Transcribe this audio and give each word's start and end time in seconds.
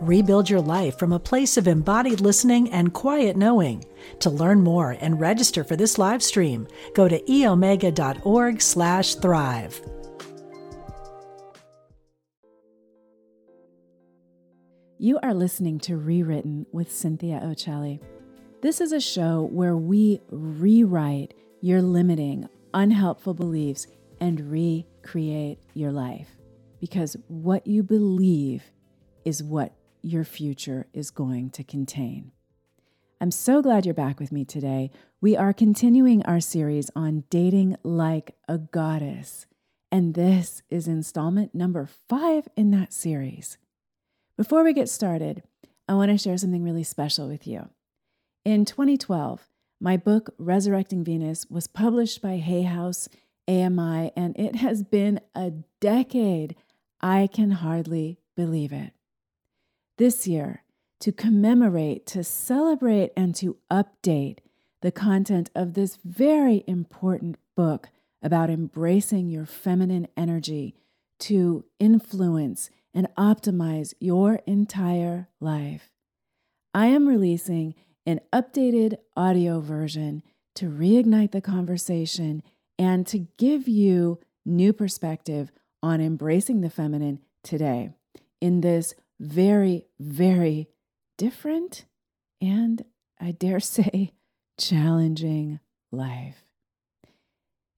Rebuild 0.00 0.48
your 0.48 0.62
life 0.62 0.98
from 0.98 1.12
a 1.12 1.18
place 1.18 1.58
of 1.58 1.68
embodied 1.68 2.20
listening 2.20 2.70
and 2.70 2.94
quiet 2.94 3.36
knowing. 3.36 3.84
To 4.20 4.30
learn 4.30 4.62
more 4.62 4.96
and 5.00 5.20
register 5.20 5.62
for 5.62 5.76
this 5.76 5.98
live 5.98 6.22
stream, 6.22 6.66
go 6.94 7.06
to 7.06 7.20
eomega.org/thrive. 7.20 9.80
You 14.98 15.18
are 15.22 15.34
listening 15.34 15.78
to 15.80 15.96
Rewritten 15.96 16.66
with 16.72 16.90
Cynthia 16.92 17.40
Occelli. 17.42 18.00
This 18.62 18.80
is 18.80 18.92
a 18.92 19.00
show 19.00 19.48
where 19.50 19.76
we 19.76 20.22
rewrite 20.30 21.34
your 21.62 21.82
limiting, 21.82 22.48
unhelpful 22.74 23.34
beliefs 23.34 23.86
and 24.20 24.50
recreate 24.50 25.58
your 25.72 25.92
life. 25.92 26.36
Because 26.80 27.16
what 27.28 27.66
you 27.66 27.82
believe 27.82 28.62
is 29.24 29.42
what 29.42 29.72
your 30.02 30.24
future 30.24 30.86
is 30.92 31.10
going 31.10 31.50
to 31.50 31.64
contain. 31.64 32.32
I'm 33.20 33.30
so 33.30 33.60
glad 33.60 33.84
you're 33.84 33.94
back 33.94 34.18
with 34.18 34.32
me 34.32 34.44
today. 34.44 34.90
We 35.20 35.36
are 35.36 35.52
continuing 35.52 36.22
our 36.24 36.40
series 36.40 36.90
on 36.96 37.24
dating 37.28 37.76
like 37.82 38.34
a 38.48 38.56
goddess, 38.56 39.46
and 39.92 40.14
this 40.14 40.62
is 40.70 40.88
installment 40.88 41.54
number 41.54 41.86
five 42.08 42.48
in 42.56 42.70
that 42.70 42.94
series. 42.94 43.58
Before 44.38 44.64
we 44.64 44.72
get 44.72 44.88
started, 44.88 45.42
I 45.86 45.94
want 45.94 46.10
to 46.10 46.16
share 46.16 46.38
something 46.38 46.62
really 46.62 46.82
special 46.82 47.28
with 47.28 47.46
you. 47.46 47.68
In 48.44 48.64
2012, 48.64 49.46
my 49.80 49.98
book, 49.98 50.34
Resurrecting 50.38 51.04
Venus, 51.04 51.44
was 51.50 51.66
published 51.66 52.22
by 52.22 52.36
Hay 52.38 52.62
House 52.62 53.08
AMI, 53.48 54.12
and 54.16 54.34
it 54.38 54.56
has 54.56 54.82
been 54.82 55.20
a 55.34 55.52
decade. 55.80 56.56
I 57.02 57.28
can 57.30 57.50
hardly 57.50 58.18
believe 58.34 58.72
it 58.72 58.94
this 60.00 60.26
year 60.26 60.64
to 60.98 61.12
commemorate, 61.12 62.06
to 62.06 62.24
celebrate, 62.24 63.12
and 63.14 63.34
to 63.34 63.58
update 63.70 64.38
the 64.80 64.90
content 64.90 65.50
of 65.54 65.74
this 65.74 65.98
very 66.02 66.64
important 66.66 67.36
book 67.54 67.90
about 68.22 68.48
embracing 68.48 69.28
your 69.28 69.44
feminine 69.44 70.08
energy 70.16 70.74
to 71.18 71.64
influence 71.78 72.70
and 72.94 73.08
optimize 73.18 73.92
your 74.00 74.40
entire 74.46 75.28
life. 75.38 75.90
I 76.72 76.86
am 76.86 77.06
releasing 77.06 77.74
an 78.06 78.20
updated 78.32 78.96
audio 79.18 79.60
version 79.60 80.22
to 80.54 80.70
reignite 80.70 81.32
the 81.32 81.42
conversation 81.42 82.42
and 82.78 83.06
to 83.06 83.26
give 83.36 83.68
you 83.68 84.18
new 84.46 84.72
perspective 84.72 85.52
on 85.82 86.00
embracing 86.00 86.62
the 86.62 86.70
feminine 86.70 87.20
today 87.42 87.90
in 88.40 88.62
this 88.62 88.94
very, 89.20 89.86
very 90.00 90.68
different 91.16 91.84
and 92.40 92.82
I 93.20 93.32
dare 93.32 93.60
say 93.60 94.12
challenging 94.58 95.60
life. 95.92 96.44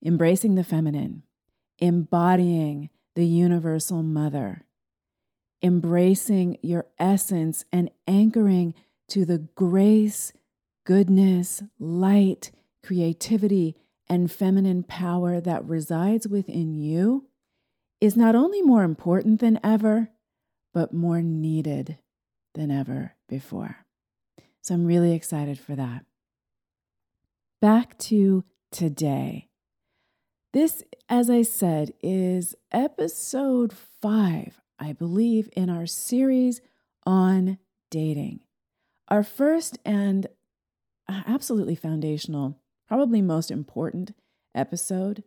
Embracing 0.05 0.55
the 0.55 0.63
feminine, 0.63 1.23
embodying 1.79 2.89
the 3.15 3.25
universal 3.25 4.03
mother, 4.03 4.65
embracing 5.61 6.57
your 6.61 6.87
essence 6.99 7.63
and 7.71 7.89
anchoring 8.05 8.73
to 9.07 9.23
the 9.23 9.47
grace, 9.55 10.33
goodness, 10.85 11.63
light, 11.79 12.51
creativity, 12.83 13.77
and 14.09 14.29
feminine 14.29 14.83
power 14.83 15.39
that 15.39 15.63
resides 15.63 16.27
within 16.27 16.73
you 16.73 17.27
is 18.01 18.17
not 18.17 18.35
only 18.35 18.61
more 18.61 18.83
important 18.83 19.39
than 19.39 19.57
ever, 19.63 20.09
but 20.73 20.93
more 20.93 21.21
needed 21.21 21.97
than 22.53 22.71
ever 22.71 23.15
before. 23.27 23.77
So 24.61 24.73
I'm 24.73 24.85
really 24.85 25.13
excited 25.13 25.59
for 25.59 25.75
that. 25.75 26.05
Back 27.61 27.97
to 27.99 28.43
today. 28.71 29.49
This, 30.53 30.83
as 31.09 31.29
I 31.29 31.41
said, 31.41 31.93
is 32.01 32.55
episode 32.71 33.73
five, 33.73 34.61
I 34.77 34.93
believe, 34.93 35.49
in 35.55 35.69
our 35.69 35.85
series 35.87 36.61
on 37.05 37.57
dating. 37.89 38.41
Our 39.07 39.23
first 39.23 39.79
and 39.83 40.27
uh, 41.09 41.23
absolutely 41.25 41.75
foundational, 41.75 42.59
probably 42.87 43.21
most 43.21 43.51
important 43.51 44.13
episode 44.55 45.23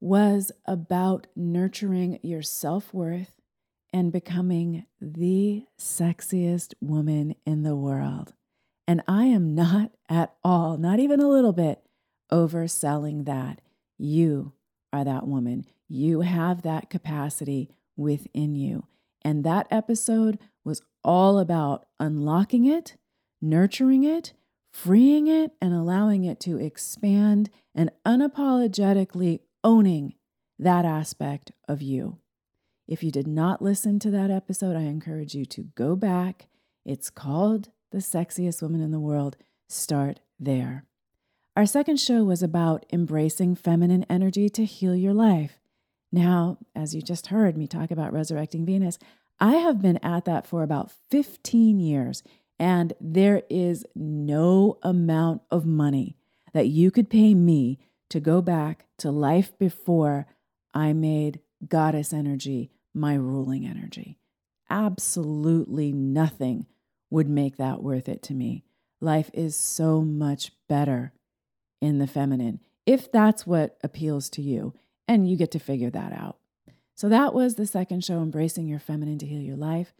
was 0.00 0.52
about 0.66 1.26
nurturing 1.34 2.18
your 2.22 2.42
self 2.42 2.92
worth 2.92 3.40
and 3.94 4.10
becoming 4.10 4.84
the 5.00 5.64
sexiest 5.78 6.74
woman 6.80 7.36
in 7.46 7.62
the 7.62 7.76
world. 7.76 8.32
And 8.88 9.00
I 9.06 9.26
am 9.26 9.54
not 9.54 9.92
at 10.08 10.34
all, 10.42 10.76
not 10.76 10.98
even 10.98 11.20
a 11.20 11.28
little 11.28 11.52
bit, 11.52 11.80
overselling 12.30 13.24
that. 13.26 13.60
You 13.96 14.52
are 14.92 15.04
that 15.04 15.28
woman. 15.28 15.64
You 15.88 16.22
have 16.22 16.62
that 16.62 16.90
capacity 16.90 17.70
within 17.96 18.56
you. 18.56 18.88
And 19.22 19.44
that 19.44 19.68
episode 19.70 20.40
was 20.64 20.82
all 21.04 21.38
about 21.38 21.86
unlocking 22.00 22.66
it, 22.66 22.96
nurturing 23.40 24.02
it, 24.02 24.32
freeing 24.72 25.28
it, 25.28 25.52
and 25.60 25.72
allowing 25.72 26.24
it 26.24 26.40
to 26.40 26.58
expand 26.58 27.48
and 27.76 27.92
unapologetically 28.04 29.38
owning 29.62 30.14
that 30.58 30.84
aspect 30.84 31.52
of 31.68 31.80
you. 31.80 32.18
If 32.86 33.02
you 33.02 33.10
did 33.10 33.26
not 33.26 33.62
listen 33.62 33.98
to 34.00 34.10
that 34.10 34.30
episode, 34.30 34.76
I 34.76 34.82
encourage 34.82 35.34
you 35.34 35.46
to 35.46 35.62
go 35.74 35.96
back. 35.96 36.48
It's 36.84 37.08
called 37.08 37.70
The 37.92 37.98
Sexiest 37.98 38.60
Woman 38.60 38.82
in 38.82 38.90
the 38.90 39.00
World. 39.00 39.36
Start 39.68 40.20
there. 40.38 40.84
Our 41.56 41.64
second 41.64 41.98
show 41.98 42.24
was 42.24 42.42
about 42.42 42.84
embracing 42.92 43.54
feminine 43.54 44.04
energy 44.10 44.50
to 44.50 44.66
heal 44.66 44.94
your 44.94 45.14
life. 45.14 45.58
Now, 46.12 46.58
as 46.76 46.94
you 46.94 47.00
just 47.00 47.28
heard 47.28 47.56
me 47.56 47.66
talk 47.66 47.90
about 47.90 48.12
resurrecting 48.12 48.66
Venus, 48.66 48.98
I 49.40 49.54
have 49.54 49.80
been 49.80 49.98
at 49.98 50.26
that 50.26 50.46
for 50.46 50.62
about 50.62 50.92
15 51.10 51.80
years, 51.80 52.22
and 52.58 52.92
there 53.00 53.42
is 53.48 53.86
no 53.94 54.78
amount 54.82 55.40
of 55.50 55.64
money 55.64 56.18
that 56.52 56.66
you 56.66 56.90
could 56.90 57.08
pay 57.08 57.34
me 57.34 57.78
to 58.10 58.20
go 58.20 58.42
back 58.42 58.84
to 58.98 59.10
life 59.10 59.58
before 59.58 60.26
I 60.74 60.92
made 60.92 61.40
goddess 61.68 62.12
energy 62.12 62.70
my 62.94 63.14
ruling 63.14 63.66
energy. 63.66 64.18
Absolutely 64.70 65.92
nothing 65.92 66.66
would 67.10 67.28
make 67.28 67.56
that 67.56 67.82
worth 67.82 68.08
it 68.08 68.22
to 68.22 68.34
me. 68.34 68.64
Life 69.00 69.30
is 69.34 69.56
so 69.56 70.00
much 70.00 70.52
better 70.68 71.12
in 71.80 71.98
the 71.98 72.06
feminine, 72.06 72.60
if 72.86 73.12
that's 73.12 73.46
what 73.46 73.76
appeals 73.82 74.30
to 74.30 74.42
you, 74.42 74.72
and 75.06 75.28
you 75.28 75.36
get 75.36 75.50
to 75.50 75.58
figure 75.58 75.90
that 75.90 76.12
out. 76.12 76.38
So 76.94 77.08
that 77.08 77.34
was 77.34 77.56
the 77.56 77.66
second 77.66 78.04
show, 78.04 78.22
Embracing 78.22 78.66
Your 78.66 78.78
Feminine 78.78 79.18
to 79.18 79.26
Heal 79.26 79.40
Your 79.40 79.56
Life. 79.56 79.92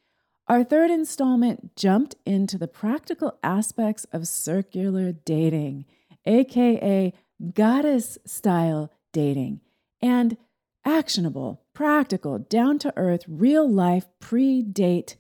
Our 0.47 0.63
third 0.63 0.91
installment 0.91 1.77
jumped 1.77 2.15
into 2.25 2.57
the 2.57 2.69
practical 2.69 3.39
aspects 3.43 4.07
of 4.13 4.29
circular 4.29 5.13
dating, 5.13 5.85
aka 6.25 7.13
goddess 7.53 8.19
style 8.25 8.91
dating, 9.13 9.61
and 10.01 10.37
actionable 10.85 11.63
practical, 11.75 12.39
down 12.39 12.79
to 12.79 12.93
earth, 12.97 13.25
real 13.29 13.69
life, 13.69 14.07
pre 14.21 14.63
date 14.63 15.17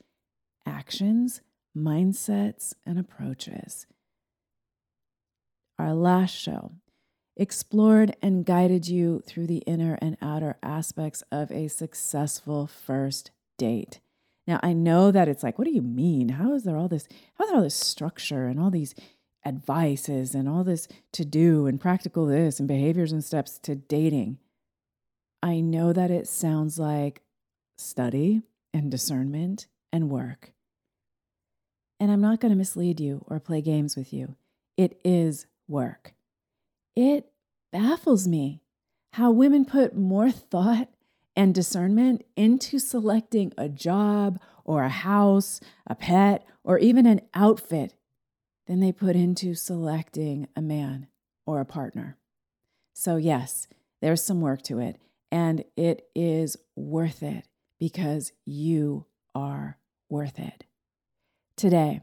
actions, 0.66 1.40
mindsets, 1.76 2.75
and 2.87 2.99
approaches. 2.99 3.87
Our 5.78 5.94
last 5.94 6.34
show 6.34 6.72
explored 7.37 8.16
and 8.22 8.46
guided 8.46 8.88
you 8.88 9.22
through 9.26 9.49
the 9.49 9.58
inner 9.66 9.99
and 10.00 10.16
outer 10.22 10.56
aspects 10.62 11.22
of 11.32 11.50
a 11.50 11.69
successful 11.69 12.66
first 12.66 13.32
date. 13.58 14.00
Now, 14.46 14.61
I 14.62 14.72
know 14.72 15.11
that 15.11 15.28
it's 15.28 15.43
like, 15.43 15.58
what 15.58 15.64
do 15.66 15.75
you 15.75 15.82
mean? 15.82 16.31
How 16.31 16.52
is 16.52 16.64
there 16.64 16.76
all 16.76 16.88
this, 16.88 17.08
how 17.34 17.44
is 17.44 17.50
there 17.50 17.56
all 17.56 17.64
this 17.64 17.75
structure 17.75 18.46
and 18.46 18.61
all 18.61 18.70
these 18.70 18.94
advices 19.44 20.34
and 20.34 20.49
all 20.49 20.64
this 20.64 20.87
to 21.12 21.25
do 21.25 21.66
and 21.66 21.81
practical 21.81 22.26
this 22.26 22.58
and 22.58 22.69
behaviors 22.69 23.11
and 23.11 23.25
steps 23.25 23.58
to 23.61 23.75
dating? 23.75 24.38
I 25.44 25.61
know 25.61 25.93
that 25.93 26.11
it 26.11 26.26
sounds 26.26 26.79
like 26.79 27.20
study 27.76 28.41
and 28.73 28.91
discernment 28.91 29.67
and 29.93 30.08
work. 30.08 30.55
And 32.00 32.11
I'm 32.11 32.23
not 32.23 32.41
going 32.41 32.50
to 32.50 32.56
mislead 32.56 32.99
you 32.99 33.26
or 33.29 33.38
play 33.41 33.61
games 33.61 33.94
with 33.94 34.11
you. 34.11 34.37
it 34.79 34.99
is 35.05 35.46
work. 35.69 36.14
It 36.96 37.31
baffles 37.70 38.26
me 38.26 38.62
how 39.12 39.31
women 39.31 39.67
put 39.67 39.94
more 39.94 40.31
thought 40.31 40.88
and 41.37 41.55
discernment 41.55 42.25
into 42.37 42.79
selecting 42.79 43.52
a 43.58 43.69
job 43.69 44.40
or 44.64 44.82
a 44.82 44.88
house, 44.88 45.61
a 45.87 45.94
pet, 45.94 46.47
or 46.64 46.79
even 46.79 47.05
an 47.05 47.20
outfit 47.35 47.94
than 48.67 48.81
they 48.81 48.93
put 48.93 49.14
into 49.14 49.55
selecting 49.55 50.49
a 50.56 50.62
man 50.62 51.06
or 51.47 51.61
a 51.61 51.67
partner. 51.67 52.17
So, 52.94 53.17
yes, 53.17 53.69
there's 54.00 54.23
some 54.23 54.40
work 54.40 54.62
to 54.62 54.79
it, 54.79 54.99
and 55.35 55.65
it 55.77 56.07
is 56.15 56.57
worth 56.77 57.21
it 57.21 57.49
because 57.81 58.31
you 58.47 59.05
are 59.35 59.79
worth 60.09 60.39
it. 60.39 60.63
Today, 61.57 62.03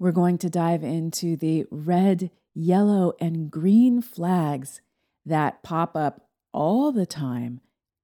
we're 0.00 0.10
going 0.10 0.38
to 0.38 0.50
dive 0.50 0.82
into 0.82 1.36
the 1.36 1.66
red, 1.70 2.32
yellow, 2.56 3.12
and 3.20 3.48
green 3.48 4.02
flags 4.02 4.80
that 5.24 5.62
pop 5.62 5.96
up 5.96 6.26
all 6.52 6.90
the 6.90 7.06
time 7.06 7.60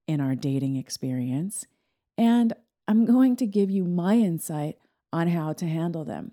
in 0.06 0.20
our 0.20 0.36
dating 0.36 0.76
experience. 0.76 1.66
And 2.16 2.52
I'm 2.86 3.04
going 3.04 3.34
to 3.36 3.46
give 3.46 3.70
you 3.70 3.82
my 3.82 4.14
insight 4.14 4.76
on 5.12 5.26
how 5.26 5.52
to 5.54 5.66
handle 5.66 6.04
them. 6.04 6.30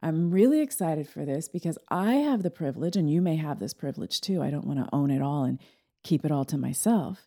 I'm 0.00 0.30
really 0.30 0.60
excited 0.60 1.08
for 1.08 1.24
this 1.24 1.48
because 1.48 1.76
I 1.88 2.12
have 2.14 2.44
the 2.44 2.50
privilege, 2.52 2.94
and 2.94 3.10
you 3.10 3.20
may 3.20 3.34
have 3.34 3.58
this 3.58 3.74
privilege 3.74 4.20
too. 4.20 4.44
I 4.44 4.50
don't 4.50 4.66
want 4.66 4.78
to 4.78 4.94
own 4.94 5.10
it 5.10 5.22
all 5.22 5.42
and 5.42 5.58
keep 6.04 6.24
it 6.24 6.30
all 6.30 6.44
to 6.44 6.56
myself. 6.56 7.26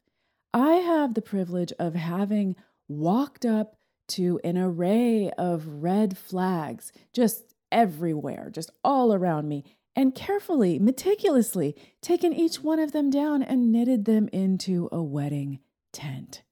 I 0.54 0.76
have 0.76 1.14
the 1.14 1.22
privilege 1.22 1.72
of 1.80 1.96
having 1.96 2.56
walked 2.88 3.46
up 3.46 3.76
to 4.10 4.40
an 4.44 4.58
array 4.58 5.32
of 5.38 5.66
red 5.84 6.18
flags 6.18 6.92
just 7.14 7.56
everywhere, 7.72 8.50
just 8.52 8.72
all 8.84 9.14
around 9.14 9.48
me, 9.48 9.64
and 9.96 10.16
carefully, 10.16 10.80
meticulously 10.80 11.76
taken 12.02 12.34
each 12.34 12.62
one 12.62 12.80
of 12.80 12.92
them 12.92 13.10
down 13.10 13.44
and 13.44 13.72
knitted 13.72 14.06
them 14.06 14.30
into 14.32 14.90
a 14.92 15.02
wedding 15.02 15.60
tent. 15.94 16.44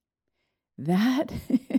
That 0.78 1.34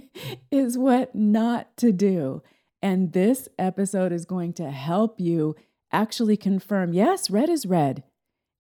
is 0.51 0.77
what 0.77 1.15
not 1.15 1.75
to 1.79 1.93
do. 1.93 2.43
And 2.83 3.13
this 3.13 3.49
episode 3.59 4.13
is 4.13 4.25
going 4.25 4.55
to 4.55 4.71
help 4.71 5.21
you 5.21 5.57
actually 5.93 6.37
confirm 6.37 6.93
yes, 6.93 7.31
red 7.31 7.49
is 7.49 7.67
red. 7.67 8.03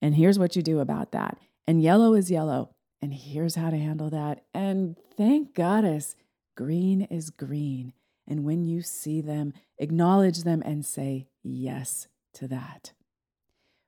And 0.02 0.14
here's 0.14 0.38
what 0.38 0.56
you 0.56 0.62
do 0.62 0.78
about 0.80 1.12
that. 1.12 1.38
And 1.66 1.82
yellow 1.82 2.14
is 2.14 2.30
yellow. 2.30 2.74
And 3.02 3.14
here's 3.14 3.54
how 3.54 3.70
to 3.70 3.78
handle 3.78 4.10
that. 4.10 4.44
And 4.52 4.96
thank 5.16 5.54
goddess, 5.54 6.16
green 6.56 7.02
is 7.02 7.30
green. 7.30 7.92
And 8.26 8.44
when 8.44 8.64
you 8.64 8.82
see 8.82 9.20
them, 9.20 9.52
acknowledge 9.78 10.42
them 10.42 10.62
and 10.64 10.84
say 10.84 11.26
yes 11.42 12.08
to 12.34 12.46
that. 12.48 12.92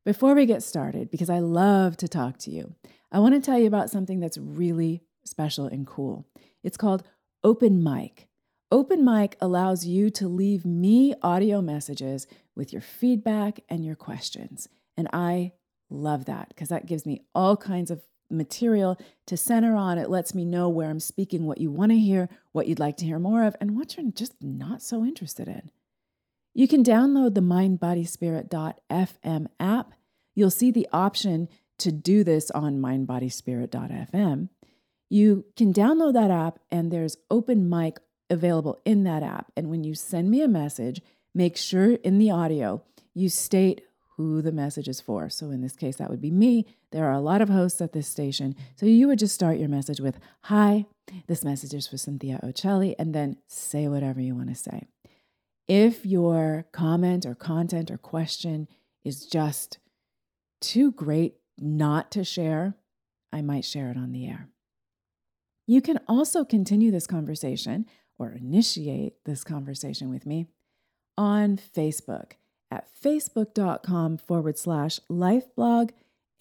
Before 0.04 0.34
we 0.34 0.46
get 0.46 0.62
started, 0.62 1.10
because 1.10 1.30
I 1.30 1.38
love 1.38 1.96
to 1.98 2.08
talk 2.08 2.38
to 2.38 2.50
you, 2.50 2.74
I 3.12 3.20
want 3.20 3.34
to 3.34 3.40
tell 3.40 3.58
you 3.58 3.66
about 3.66 3.90
something 3.90 4.18
that's 4.18 4.38
really 4.38 5.02
special 5.24 5.66
and 5.66 5.86
cool. 5.86 6.26
It's 6.64 6.76
called 6.76 7.04
Open 7.44 7.84
Mic. 7.84 8.28
Open 8.72 9.04
Mic 9.04 9.36
allows 9.40 9.84
you 9.84 10.10
to 10.10 10.26
leave 10.26 10.64
me 10.64 11.14
audio 11.22 11.60
messages 11.60 12.26
with 12.56 12.72
your 12.72 12.82
feedback 12.82 13.60
and 13.68 13.84
your 13.84 13.94
questions. 13.94 14.68
And 14.96 15.08
I 15.12 15.52
love 15.90 16.24
that 16.24 16.48
because 16.48 16.70
that 16.70 16.86
gives 16.86 17.04
me 17.04 17.20
all 17.34 17.56
kinds 17.56 17.90
of 17.90 18.02
material 18.32 18.98
to 19.26 19.36
center 19.36 19.76
on. 19.76 19.98
It 19.98 20.10
lets 20.10 20.34
me 20.34 20.44
know 20.44 20.68
where 20.68 20.90
I'm 20.90 21.00
speaking, 21.00 21.46
what 21.46 21.58
you 21.58 21.70
want 21.70 21.92
to 21.92 21.98
hear, 21.98 22.28
what 22.52 22.66
you'd 22.66 22.78
like 22.78 22.96
to 22.98 23.04
hear 23.04 23.18
more 23.18 23.44
of, 23.44 23.56
and 23.60 23.76
what 23.76 23.96
you're 23.96 24.10
just 24.10 24.34
not 24.40 24.82
so 24.82 25.04
interested 25.04 25.48
in. 25.48 25.70
You 26.54 26.68
can 26.68 26.84
download 26.84 27.34
the 27.34 27.40
mindbodyspirit.fm 27.40 29.46
app. 29.60 29.92
You'll 30.34 30.50
see 30.50 30.70
the 30.70 30.88
option 30.92 31.48
to 31.78 31.92
do 31.92 32.24
this 32.24 32.50
on 32.50 32.78
mindbodyspirit.fm. 32.78 34.48
You 35.08 35.44
can 35.56 35.72
download 35.72 36.14
that 36.14 36.30
app, 36.30 36.58
and 36.70 36.90
there's 36.90 37.16
open 37.30 37.68
mic 37.68 37.98
available 38.30 38.80
in 38.84 39.04
that 39.04 39.22
app. 39.22 39.52
And 39.56 39.68
when 39.68 39.84
you 39.84 39.94
send 39.94 40.30
me 40.30 40.42
a 40.42 40.48
message, 40.48 41.00
make 41.34 41.56
sure 41.56 41.92
in 41.92 42.18
the 42.18 42.30
audio 42.30 42.82
you 43.14 43.28
state 43.28 43.82
who 44.22 44.42
the 44.42 44.52
message 44.52 44.88
is 44.88 45.00
for. 45.00 45.28
So 45.28 45.50
in 45.50 45.60
this 45.60 45.76
case, 45.76 45.96
that 45.96 46.10
would 46.10 46.20
be 46.20 46.30
me. 46.30 46.66
There 46.90 47.06
are 47.06 47.12
a 47.12 47.20
lot 47.20 47.42
of 47.42 47.48
hosts 47.48 47.80
at 47.80 47.92
this 47.92 48.08
station. 48.08 48.54
So 48.76 48.86
you 48.86 49.08
would 49.08 49.18
just 49.18 49.34
start 49.34 49.58
your 49.58 49.68
message 49.68 50.00
with, 50.00 50.18
Hi, 50.42 50.86
this 51.26 51.44
message 51.44 51.74
is 51.74 51.86
for 51.86 51.96
Cynthia 51.96 52.40
Occelli, 52.42 52.94
and 52.98 53.14
then 53.14 53.36
say 53.46 53.88
whatever 53.88 54.20
you 54.20 54.34
want 54.34 54.48
to 54.48 54.54
say. 54.54 54.86
If 55.68 56.06
your 56.06 56.66
comment 56.72 57.26
or 57.26 57.34
content 57.34 57.90
or 57.90 57.98
question 57.98 58.68
is 59.04 59.26
just 59.26 59.78
too 60.60 60.92
great 60.92 61.36
not 61.58 62.10
to 62.12 62.24
share, 62.24 62.74
I 63.32 63.42
might 63.42 63.64
share 63.64 63.90
it 63.90 63.96
on 63.96 64.12
the 64.12 64.26
air. 64.26 64.48
You 65.66 65.80
can 65.80 66.00
also 66.08 66.44
continue 66.44 66.90
this 66.90 67.06
conversation 67.06 67.86
or 68.18 68.32
initiate 68.32 69.24
this 69.24 69.44
conversation 69.44 70.10
with 70.10 70.26
me 70.26 70.46
on 71.16 71.56
Facebook 71.56 72.32
at 72.72 72.88
facebook.com 73.00 74.16
forward 74.16 74.58
slash 74.58 74.98
lifeblog. 75.10 75.90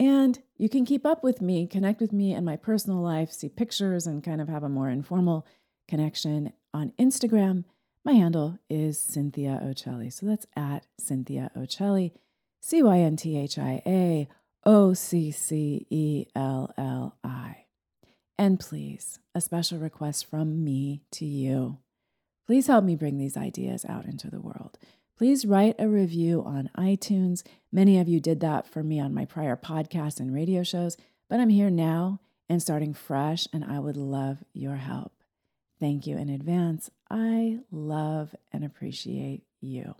And 0.00 0.40
you 0.56 0.68
can 0.68 0.84
keep 0.84 1.04
up 1.04 1.22
with 1.22 1.40
me, 1.42 1.66
connect 1.66 2.00
with 2.00 2.12
me 2.12 2.32
and 2.32 2.44
my 2.44 2.56
personal 2.56 3.00
life, 3.00 3.30
see 3.30 3.48
pictures, 3.48 4.06
and 4.06 4.24
kind 4.24 4.40
of 4.40 4.48
have 4.48 4.62
a 4.62 4.68
more 4.68 4.88
informal 4.88 5.46
connection 5.86 6.52
on 6.72 6.92
Instagram. 6.98 7.64
My 8.04 8.12
handle 8.12 8.58
is 8.70 8.98
Cynthia 8.98 9.60
Occelli. 9.62 10.12
So 10.12 10.26
that's 10.26 10.46
at 10.56 10.86
Cynthia 10.98 11.50
Occelli, 11.56 12.12
C 12.60 12.82
Y 12.82 12.98
N 12.98 13.16
T 13.16 13.38
H 13.38 13.58
I 13.58 13.82
A 13.86 14.28
O 14.64 14.94
C 14.94 15.30
C 15.30 15.86
E 15.90 16.26
L 16.34 16.72
L 16.76 17.16
I. 17.22 17.66
And 18.38 18.58
please, 18.58 19.20
a 19.34 19.40
special 19.40 19.78
request 19.78 20.28
from 20.28 20.64
me 20.64 21.02
to 21.12 21.24
you. 21.24 21.78
Please 22.46 22.66
help 22.66 22.84
me 22.84 22.96
bring 22.96 23.18
these 23.18 23.36
ideas 23.36 23.84
out 23.84 24.06
into 24.06 24.30
the 24.30 24.40
world. 24.40 24.78
Please 25.22 25.46
write 25.46 25.76
a 25.78 25.88
review 25.88 26.42
on 26.44 26.68
iTunes. 26.76 27.44
Many 27.70 28.00
of 28.00 28.08
you 28.08 28.18
did 28.18 28.40
that 28.40 28.66
for 28.66 28.82
me 28.82 28.98
on 28.98 29.14
my 29.14 29.24
prior 29.24 29.54
podcasts 29.54 30.18
and 30.18 30.34
radio 30.34 30.64
shows, 30.64 30.96
but 31.30 31.38
I'm 31.38 31.48
here 31.48 31.70
now 31.70 32.18
and 32.48 32.60
starting 32.60 32.92
fresh, 32.92 33.46
and 33.52 33.64
I 33.64 33.78
would 33.78 33.96
love 33.96 34.38
your 34.52 34.74
help. 34.74 35.12
Thank 35.78 36.08
you 36.08 36.18
in 36.18 36.28
advance. 36.28 36.90
I 37.08 37.60
love 37.70 38.34
and 38.50 38.64
appreciate 38.64 39.44
you. 39.60 39.94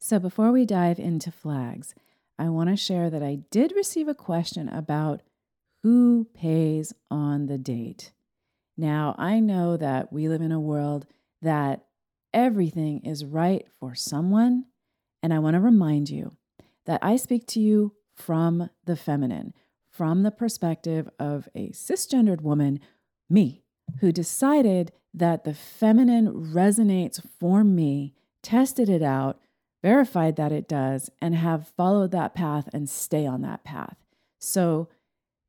So, 0.00 0.18
before 0.18 0.50
we 0.50 0.66
dive 0.66 0.98
into 0.98 1.30
flags, 1.30 1.94
I 2.36 2.48
want 2.48 2.70
to 2.70 2.76
share 2.76 3.10
that 3.10 3.22
I 3.22 3.44
did 3.52 3.74
receive 3.76 4.08
a 4.08 4.12
question 4.12 4.68
about 4.68 5.22
who 5.84 6.26
pays 6.34 6.92
on 7.12 7.46
the 7.46 7.58
date. 7.58 8.10
Now, 8.76 9.14
I 9.18 9.38
know 9.38 9.76
that 9.76 10.12
we 10.12 10.28
live 10.28 10.42
in 10.42 10.50
a 10.50 10.58
world 10.58 11.06
that 11.42 11.84
everything 12.34 13.00
is 13.00 13.24
right 13.24 13.66
for 13.80 13.94
someone, 13.94 14.66
and 15.22 15.32
I 15.32 15.38
want 15.38 15.54
to 15.54 15.60
remind 15.60 16.10
you 16.10 16.36
that 16.84 16.98
I 17.02 17.16
speak 17.16 17.46
to 17.48 17.60
you 17.60 17.94
from 18.14 18.68
the 18.84 18.96
feminine, 18.96 19.54
from 19.88 20.22
the 20.22 20.30
perspective 20.30 21.08
of 21.18 21.48
a 21.54 21.70
cisgendered 21.70 22.42
woman, 22.42 22.80
me, 23.30 23.62
who 24.00 24.12
decided 24.12 24.92
that 25.14 25.44
the 25.44 25.54
feminine 25.54 26.52
resonates 26.52 27.22
for 27.40 27.64
me, 27.64 28.14
tested 28.42 28.88
it 28.88 29.02
out, 29.02 29.40
verified 29.82 30.36
that 30.36 30.52
it 30.52 30.68
does, 30.68 31.10
and 31.20 31.34
have 31.34 31.68
followed 31.76 32.10
that 32.10 32.34
path 32.34 32.68
and 32.72 32.90
stay 32.90 33.24
on 33.26 33.42
that 33.42 33.64
path. 33.64 33.96
So, 34.40 34.88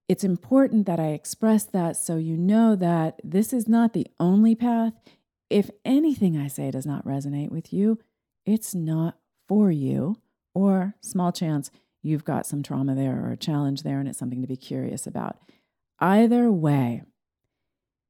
it's 0.07 0.23
important 0.23 0.85
that 0.85 0.99
I 0.99 1.07
express 1.07 1.63
that 1.63 1.97
so 1.97 2.17
you 2.17 2.37
know 2.37 2.75
that 2.75 3.19
this 3.23 3.51
is 3.51 3.67
not 3.67 3.93
the 3.93 4.05
only 4.19 4.53
path. 4.53 4.93
If 5.55 5.71
anything 5.85 6.35
I 6.35 6.47
say 6.47 6.69
does 6.69 6.85
not 6.85 7.05
resonate 7.05 7.49
with 7.49 7.71
you, 7.71 7.97
it's 8.45 8.75
not 8.75 9.17
for 9.47 9.71
you, 9.71 10.17
or 10.53 10.95
small 10.99 11.31
chance 11.31 11.71
you've 12.01 12.25
got 12.25 12.45
some 12.45 12.61
trauma 12.61 12.93
there 12.93 13.25
or 13.25 13.31
a 13.31 13.37
challenge 13.37 13.83
there 13.83 14.01
and 14.01 14.09
it's 14.09 14.19
something 14.19 14.41
to 14.41 14.49
be 14.49 14.57
curious 14.57 15.07
about. 15.07 15.37
Either 15.97 16.51
way, 16.51 17.03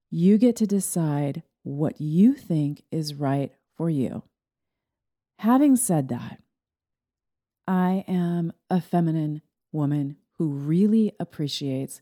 you 0.09 0.39
get 0.39 0.55
to 0.55 0.65
decide 0.65 1.43
what 1.61 2.01
you 2.01 2.33
think 2.33 2.81
is 2.91 3.13
right 3.13 3.51
for 3.77 3.91
you. 3.91 4.23
Having 5.37 5.75
said 5.75 6.09
that, 6.09 6.41
I 7.67 8.05
am 8.07 8.53
a 8.71 8.81
feminine 8.81 9.43
woman 9.71 10.17
who 10.39 10.47
really 10.47 11.13
appreciates 11.19 12.01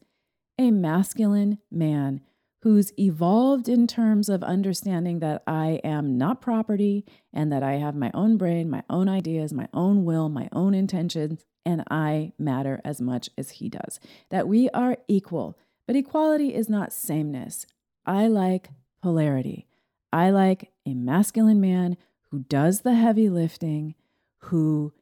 a 0.57 0.71
masculine 0.71 1.57
man 1.69 2.21
who's 2.63 2.93
evolved 2.97 3.67
in 3.67 3.85
terms 3.85 4.29
of 4.29 4.41
understanding 4.41 5.19
that 5.19 5.43
I 5.45 5.81
am 5.83 6.17
not 6.17 6.41
property 6.41 7.05
and 7.33 7.51
that 7.51 7.61
I 7.61 7.73
have 7.73 7.93
my 7.93 8.09
own 8.13 8.37
brain, 8.37 8.69
my 8.69 8.83
own 8.89 9.09
ideas, 9.09 9.51
my 9.51 9.67
own 9.73 10.05
will, 10.05 10.29
my 10.29 10.47
own 10.53 10.73
intentions, 10.73 11.43
and 11.65 11.83
I 11.91 12.31
matter 12.39 12.79
as 12.85 13.01
much 13.01 13.29
as 13.37 13.51
he 13.51 13.67
does. 13.67 13.99
That 14.29 14.47
we 14.47 14.69
are 14.69 14.97
equal, 15.09 15.57
but 15.85 15.97
equality 15.97 16.55
is 16.55 16.69
not 16.69 16.93
sameness. 16.93 17.65
I 18.05 18.27
like 18.27 18.69
polarity. 19.01 19.67
I 20.13 20.29
like 20.29 20.71
a 20.85 20.93
masculine 20.93 21.59
man 21.59 21.97
who 22.31 22.39
does 22.39 22.81
the 22.81 22.93
heavy 22.93 23.27
lifting, 23.29 23.93
who 24.37 24.93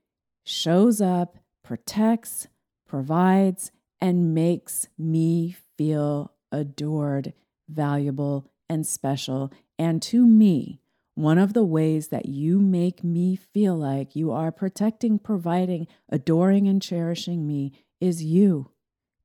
shows 0.44 1.00
up, 1.00 1.38
protects, 1.64 2.48
provides, 2.88 3.72
and 4.00 4.34
makes 4.34 4.88
me 4.98 5.56
feel 5.78 6.32
adored, 6.52 7.34
valuable, 7.72 8.48
and 8.70 8.86
special. 8.86 9.52
And 9.78 10.02
to 10.04 10.26
me, 10.26 10.82
one 11.16 11.38
of 11.38 11.54
the 11.54 11.64
ways 11.64 12.08
that 12.08 12.28
you 12.28 12.60
make 12.60 13.04
me 13.04 13.36
feel 13.36 13.76
like 13.76 14.16
you 14.16 14.32
are 14.32 14.52
protecting, 14.52 15.20
providing, 15.20 15.88
adoring, 16.10 16.68
and 16.68 16.82
cherishing 16.82 17.46
me 17.46 17.74
is 18.00 18.24
you. 18.24 18.72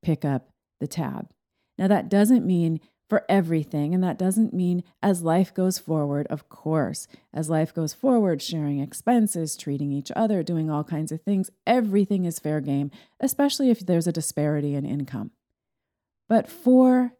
Pick 0.02 0.24
up 0.24 0.50
the 0.80 0.86
tab. 0.86 1.30
Now, 1.78 1.88
that 1.88 2.08
doesn't 2.08 2.46
mean 2.46 2.80
for 3.08 3.24
everything. 3.28 3.94
And 3.94 4.02
that 4.02 4.18
doesn't 4.18 4.52
mean 4.52 4.82
as 5.02 5.22
life 5.22 5.54
goes 5.54 5.78
forward, 5.78 6.26
of 6.28 6.48
course, 6.48 7.06
as 7.32 7.48
life 7.48 7.72
goes 7.72 7.94
forward, 7.94 8.42
sharing 8.42 8.80
expenses, 8.80 9.56
treating 9.56 9.92
each 9.92 10.10
other, 10.16 10.42
doing 10.42 10.70
all 10.70 10.84
kinds 10.84 11.12
of 11.12 11.22
things, 11.22 11.50
everything 11.66 12.24
is 12.24 12.38
fair 12.38 12.60
game, 12.60 12.90
especially 13.20 13.70
if 13.70 13.80
there's 13.80 14.06
a 14.06 14.12
disparity 14.12 14.74
in 14.74 14.84
income. 14.84 15.30
But 16.28 16.48
for 16.48 17.12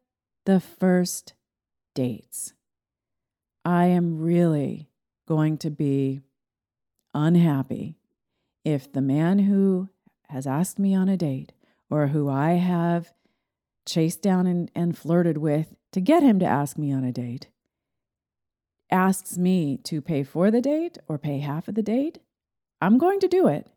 the 0.46 0.60
first 0.60 1.34
dates, 1.94 2.54
I 3.64 3.86
am 3.86 4.20
really 4.20 4.88
going 5.28 5.58
to 5.58 5.70
be 5.70 6.22
unhappy 7.12 7.96
if 8.64 8.90
the 8.90 9.00
man 9.00 9.40
who 9.40 9.88
has 10.28 10.46
asked 10.46 10.78
me 10.78 10.94
on 10.94 11.08
a 11.08 11.16
date 11.16 11.52
or 11.90 12.08
who 12.08 12.28
I 12.28 12.52
have 12.52 13.12
chased 13.84 14.22
down 14.22 14.46
and, 14.46 14.70
and 14.74 14.96
flirted 14.96 15.38
with 15.38 15.74
to 15.92 16.00
get 16.00 16.22
him 16.22 16.38
to 16.38 16.46
ask 16.46 16.78
me 16.78 16.92
on 16.92 17.04
a 17.04 17.12
date, 17.12 17.48
asks 18.90 19.36
me 19.36 19.78
to 19.78 20.00
pay 20.00 20.22
for 20.22 20.50
the 20.50 20.60
date 20.60 20.98
or 21.08 21.18
pay 21.18 21.38
half 21.38 21.68
of 21.68 21.74
the 21.74 21.82
date, 21.82 22.18
I'm 22.80 22.98
going 22.98 23.20
to 23.20 23.28
do 23.28 23.48
it. 23.48 23.68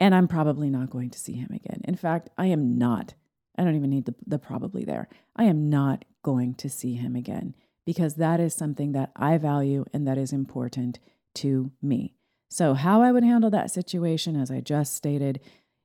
And 0.00 0.14
I'm 0.14 0.28
probably 0.28 0.70
not 0.70 0.90
going 0.90 1.10
to 1.10 1.18
see 1.18 1.32
him 1.32 1.50
again. 1.52 1.80
In 1.84 1.96
fact, 1.96 2.30
I 2.38 2.46
am 2.46 2.78
not. 2.78 3.14
I 3.58 3.64
don't 3.64 3.74
even 3.74 3.90
need 3.90 4.06
the, 4.06 4.14
the 4.26 4.38
probably 4.38 4.84
there. 4.84 5.08
I 5.36 5.44
am 5.44 5.68
not 5.68 6.04
going 6.22 6.54
to 6.54 6.70
see 6.70 6.94
him 6.94 7.16
again 7.16 7.54
because 7.84 8.14
that 8.14 8.38
is 8.38 8.54
something 8.54 8.92
that 8.92 9.10
I 9.16 9.36
value 9.38 9.84
and 9.92 10.06
that 10.06 10.18
is 10.18 10.32
important 10.32 11.00
to 11.36 11.72
me. 11.82 12.14
So, 12.50 12.74
how 12.74 13.02
I 13.02 13.12
would 13.12 13.24
handle 13.24 13.50
that 13.50 13.70
situation, 13.70 14.36
as 14.36 14.50
I 14.50 14.60
just 14.60 14.94
stated, 14.94 15.40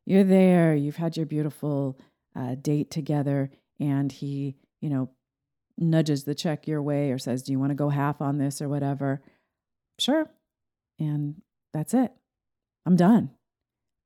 you're 0.06 0.24
there, 0.24 0.76
you've 0.76 0.98
had 0.98 1.18
your 1.18 1.26
beautiful 1.26 2.00
uh, 2.36 2.56
date 2.56 2.90
together, 2.90 3.52
and 3.80 4.12
he, 4.12 4.56
you 4.80 4.90
know, 4.90 5.10
nudges 5.78 6.24
the 6.24 6.36
check 6.36 6.68
your 6.68 6.82
way 6.82 7.12
or 7.12 7.18
says, 7.18 7.44
Do 7.44 7.52
you 7.52 7.60
want 7.60 7.72
to 7.72 7.76
go 7.76 7.90
half 7.90 8.22
on 8.22 8.38
this 8.38 8.62
or 8.62 8.70
whatever? 8.70 9.22
Sure. 10.00 10.30
And 11.00 11.42
that's 11.74 11.94
it. 11.94 12.12
I'm 12.86 12.96
done. 12.96 13.32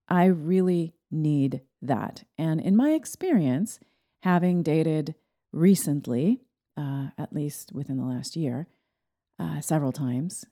I 0.08 0.26
really 0.26 0.94
need 1.12 1.62
that. 1.81 2.24
And 2.38 2.60
in 2.60 2.75
my 2.75 2.91
experience, 2.91 3.79
having 4.24 4.63
dated 4.63 5.15
recently, 5.51 6.41
uh, 6.75 7.07
at 7.17 7.34
least 7.34 7.72
within 7.74 7.98
the 7.98 8.05
last 8.05 8.36
year, 8.36 8.67
uh, 9.39 9.62
several 9.62 9.91
times, 9.91 10.46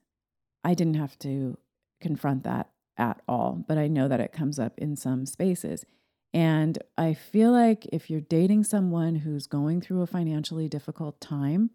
I 0.64 0.74
didn't 0.74 0.96
have 0.96 1.18
to 1.20 1.58
confront 2.02 2.44
that 2.44 2.70
at 2.98 3.22
all, 3.28 3.64
but 3.68 3.78
I 3.78 3.88
know 3.88 4.08
that 4.08 4.20
it 4.20 4.32
comes 4.32 4.60
up 4.60 4.74
in 4.78 4.96
some 4.96 5.26
spaces. 5.26 5.86
And 6.34 6.78
I 6.98 7.14
feel 7.14 7.52
like 7.52 7.86
if 7.94 8.10
you're 8.10 8.22
dating 8.22 8.66
someone 8.66 9.16
who's 9.16 9.48
going 9.48 9.82
through 9.82 10.02
a 10.02 10.08
financially 10.08 10.68
difficult 10.68 11.22
time, 11.22 11.72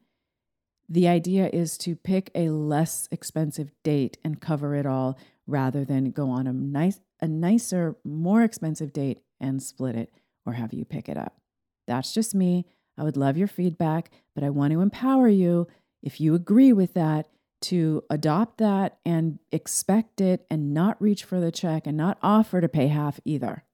the 0.88 1.08
idea 1.08 1.48
is 1.52 1.78
to 1.78 1.94
pick 1.94 2.30
a 2.34 2.50
less 2.50 3.08
expensive 3.10 3.70
date 3.84 4.18
and 4.24 4.40
cover 4.40 4.74
it 4.74 4.86
all 4.86 5.18
rather 5.46 5.84
than 5.84 6.10
go 6.10 6.30
on 6.30 6.46
a 6.46 6.52
nice 6.52 7.00
a 7.22 7.28
nicer, 7.28 7.96
more 8.02 8.42
expensive 8.42 8.92
date 8.92 9.20
and 9.40 9.62
split 9.62 9.96
it 9.96 10.12
or 10.46 10.54
have 10.54 10.72
you 10.72 10.84
pick 10.84 11.08
it 11.08 11.16
up. 11.16 11.40
That's 11.86 12.12
just 12.12 12.34
me. 12.34 12.66
I 12.98 13.04
would 13.04 13.16
love 13.16 13.36
your 13.36 13.48
feedback, 13.48 14.10
but 14.34 14.44
I 14.44 14.50
want 14.50 14.72
to 14.72 14.80
empower 14.80 15.28
you 15.28 15.66
if 16.02 16.20
you 16.20 16.34
agree 16.34 16.72
with 16.72 16.94
that 16.94 17.28
to 17.62 18.02
adopt 18.08 18.58
that 18.58 18.98
and 19.04 19.38
expect 19.52 20.20
it 20.20 20.46
and 20.50 20.72
not 20.72 21.00
reach 21.00 21.24
for 21.24 21.40
the 21.40 21.52
check 21.52 21.86
and 21.86 21.96
not 21.96 22.18
offer 22.22 22.60
to 22.60 22.68
pay 22.68 22.88
half 22.88 23.20
either 23.24 23.64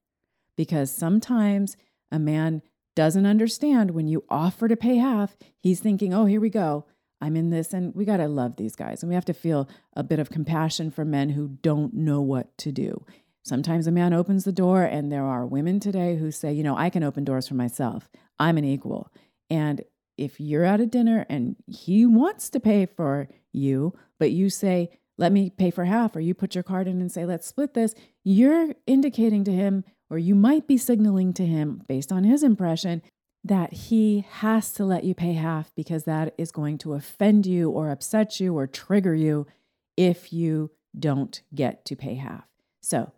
because 0.56 0.90
sometimes 0.90 1.76
a 2.10 2.18
man 2.18 2.62
doesn't 2.94 3.26
understand 3.26 3.90
when 3.90 4.08
you 4.08 4.24
offer 4.28 4.68
to 4.68 4.76
pay 4.76 4.96
half, 4.96 5.36
he's 5.58 5.80
thinking, 5.80 6.14
oh, 6.14 6.24
here 6.24 6.40
we 6.40 6.50
go. 6.50 6.86
I'm 7.20 7.36
in 7.36 7.50
this. 7.50 7.72
And 7.72 7.94
we 7.94 8.04
got 8.04 8.16
to 8.18 8.28
love 8.28 8.56
these 8.56 8.74
guys. 8.74 9.02
And 9.02 9.08
we 9.08 9.14
have 9.14 9.24
to 9.26 9.34
feel 9.34 9.68
a 9.94 10.02
bit 10.02 10.18
of 10.18 10.30
compassion 10.30 10.90
for 10.90 11.04
men 11.04 11.30
who 11.30 11.48
don't 11.62 11.94
know 11.94 12.20
what 12.20 12.56
to 12.58 12.72
do. 12.72 13.04
Sometimes 13.46 13.86
a 13.86 13.92
man 13.92 14.12
opens 14.12 14.42
the 14.42 14.50
door, 14.50 14.82
and 14.82 15.12
there 15.12 15.22
are 15.22 15.46
women 15.46 15.78
today 15.78 16.16
who 16.16 16.32
say, 16.32 16.52
you 16.52 16.64
know, 16.64 16.76
I 16.76 16.90
can 16.90 17.04
open 17.04 17.22
doors 17.22 17.46
for 17.46 17.54
myself. 17.54 18.08
I'm 18.40 18.58
an 18.58 18.64
equal. 18.64 19.12
And 19.48 19.84
if 20.18 20.40
you're 20.40 20.64
at 20.64 20.80
a 20.80 20.86
dinner 20.86 21.24
and 21.28 21.54
he 21.68 22.06
wants 22.06 22.50
to 22.50 22.58
pay 22.58 22.86
for 22.86 23.28
you, 23.52 23.96
but 24.18 24.32
you 24.32 24.50
say, 24.50 24.90
let 25.16 25.30
me 25.30 25.50
pay 25.50 25.70
for 25.70 25.84
half, 25.84 26.16
or 26.16 26.20
you 26.20 26.34
put 26.34 26.56
your 26.56 26.64
card 26.64 26.88
in 26.88 27.00
and 27.00 27.12
say, 27.12 27.24
let's 27.24 27.46
split 27.46 27.74
this, 27.74 27.94
you're 28.24 28.74
indicating 28.84 29.44
to 29.44 29.52
him 29.52 29.84
or 30.10 30.18
you 30.18 30.34
might 30.34 30.66
be 30.66 30.76
signaling 30.76 31.32
to 31.34 31.46
him, 31.46 31.82
based 31.86 32.10
on 32.10 32.24
his 32.24 32.42
impression, 32.42 33.00
that 33.44 33.72
he 33.72 34.24
has 34.28 34.72
to 34.72 34.84
let 34.84 35.04
you 35.04 35.14
pay 35.14 35.34
half 35.34 35.72
because 35.76 36.02
that 36.02 36.34
is 36.36 36.50
going 36.50 36.78
to 36.78 36.94
offend 36.94 37.46
you 37.46 37.70
or 37.70 37.90
upset 37.90 38.40
you 38.40 38.56
or 38.58 38.66
trigger 38.66 39.14
you 39.14 39.46
if 39.96 40.32
you 40.32 40.72
don't 40.98 41.42
get 41.54 41.84
to 41.84 41.94
pay 41.94 42.14
half. 42.16 42.48
So 42.82 43.12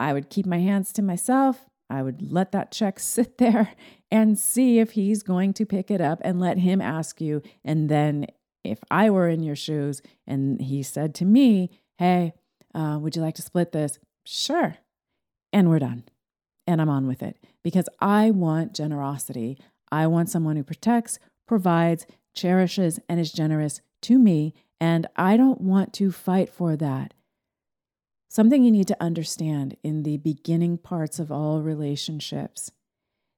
I 0.00 0.14
would 0.14 0.30
keep 0.30 0.46
my 0.46 0.58
hands 0.58 0.92
to 0.94 1.02
myself. 1.02 1.66
I 1.90 2.02
would 2.02 2.32
let 2.32 2.52
that 2.52 2.72
check 2.72 2.98
sit 2.98 3.38
there 3.38 3.74
and 4.10 4.38
see 4.38 4.78
if 4.78 4.92
he's 4.92 5.22
going 5.22 5.52
to 5.54 5.66
pick 5.66 5.90
it 5.90 6.00
up 6.00 6.20
and 6.24 6.40
let 6.40 6.58
him 6.58 6.80
ask 6.80 7.20
you. 7.20 7.42
And 7.64 7.88
then 7.88 8.26
if 8.64 8.78
I 8.90 9.10
were 9.10 9.28
in 9.28 9.42
your 9.42 9.56
shoes 9.56 10.02
and 10.26 10.60
he 10.60 10.82
said 10.82 11.14
to 11.16 11.24
me, 11.24 11.70
Hey, 11.98 12.32
uh, 12.74 12.98
would 13.00 13.14
you 13.14 13.22
like 13.22 13.34
to 13.34 13.42
split 13.42 13.72
this? 13.72 13.98
Sure. 14.24 14.76
And 15.52 15.68
we're 15.68 15.80
done 15.80 16.04
and 16.66 16.80
I'm 16.80 16.88
on 16.88 17.06
with 17.06 17.22
it 17.22 17.36
because 17.62 17.88
I 18.00 18.30
want 18.30 18.74
generosity. 18.74 19.58
I 19.90 20.06
want 20.06 20.30
someone 20.30 20.56
who 20.56 20.62
protects, 20.62 21.18
provides, 21.46 22.06
cherishes, 22.34 23.00
and 23.08 23.18
is 23.18 23.32
generous 23.32 23.80
to 24.02 24.18
me. 24.18 24.54
And 24.80 25.06
I 25.16 25.36
don't 25.36 25.60
want 25.60 25.92
to 25.94 26.12
fight 26.12 26.48
for 26.48 26.76
that. 26.76 27.12
Something 28.32 28.62
you 28.62 28.70
need 28.70 28.86
to 28.86 29.02
understand 29.02 29.76
in 29.82 30.04
the 30.04 30.16
beginning 30.16 30.78
parts 30.78 31.18
of 31.18 31.32
all 31.32 31.62
relationships 31.62 32.70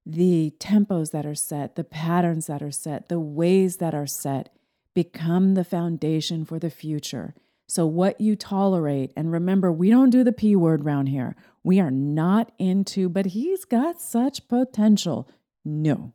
the 0.04 0.52
tempos 0.58 1.12
that 1.12 1.24
are 1.24 1.34
set, 1.34 1.76
the 1.76 1.84
patterns 1.84 2.46
that 2.48 2.62
are 2.62 2.72
set, 2.72 3.08
the 3.08 3.20
ways 3.20 3.78
that 3.78 3.94
are 3.94 4.06
set 4.06 4.54
become 4.94 5.54
the 5.54 5.64
foundation 5.64 6.44
for 6.44 6.58
the 6.58 6.68
future. 6.68 7.34
So, 7.68 7.86
what 7.86 8.20
you 8.20 8.36
tolerate, 8.36 9.12
and 9.16 9.32
remember, 9.32 9.72
we 9.72 9.88
don't 9.88 10.10
do 10.10 10.24
the 10.24 10.32
P 10.32 10.54
word 10.56 10.84
around 10.84 11.06
here. 11.06 11.36
We 11.64 11.80
are 11.80 11.90
not 11.90 12.52
into, 12.58 13.08
but 13.08 13.26
he's 13.26 13.64
got 13.64 13.98
such 13.98 14.46
potential. 14.46 15.26
No, 15.64 16.12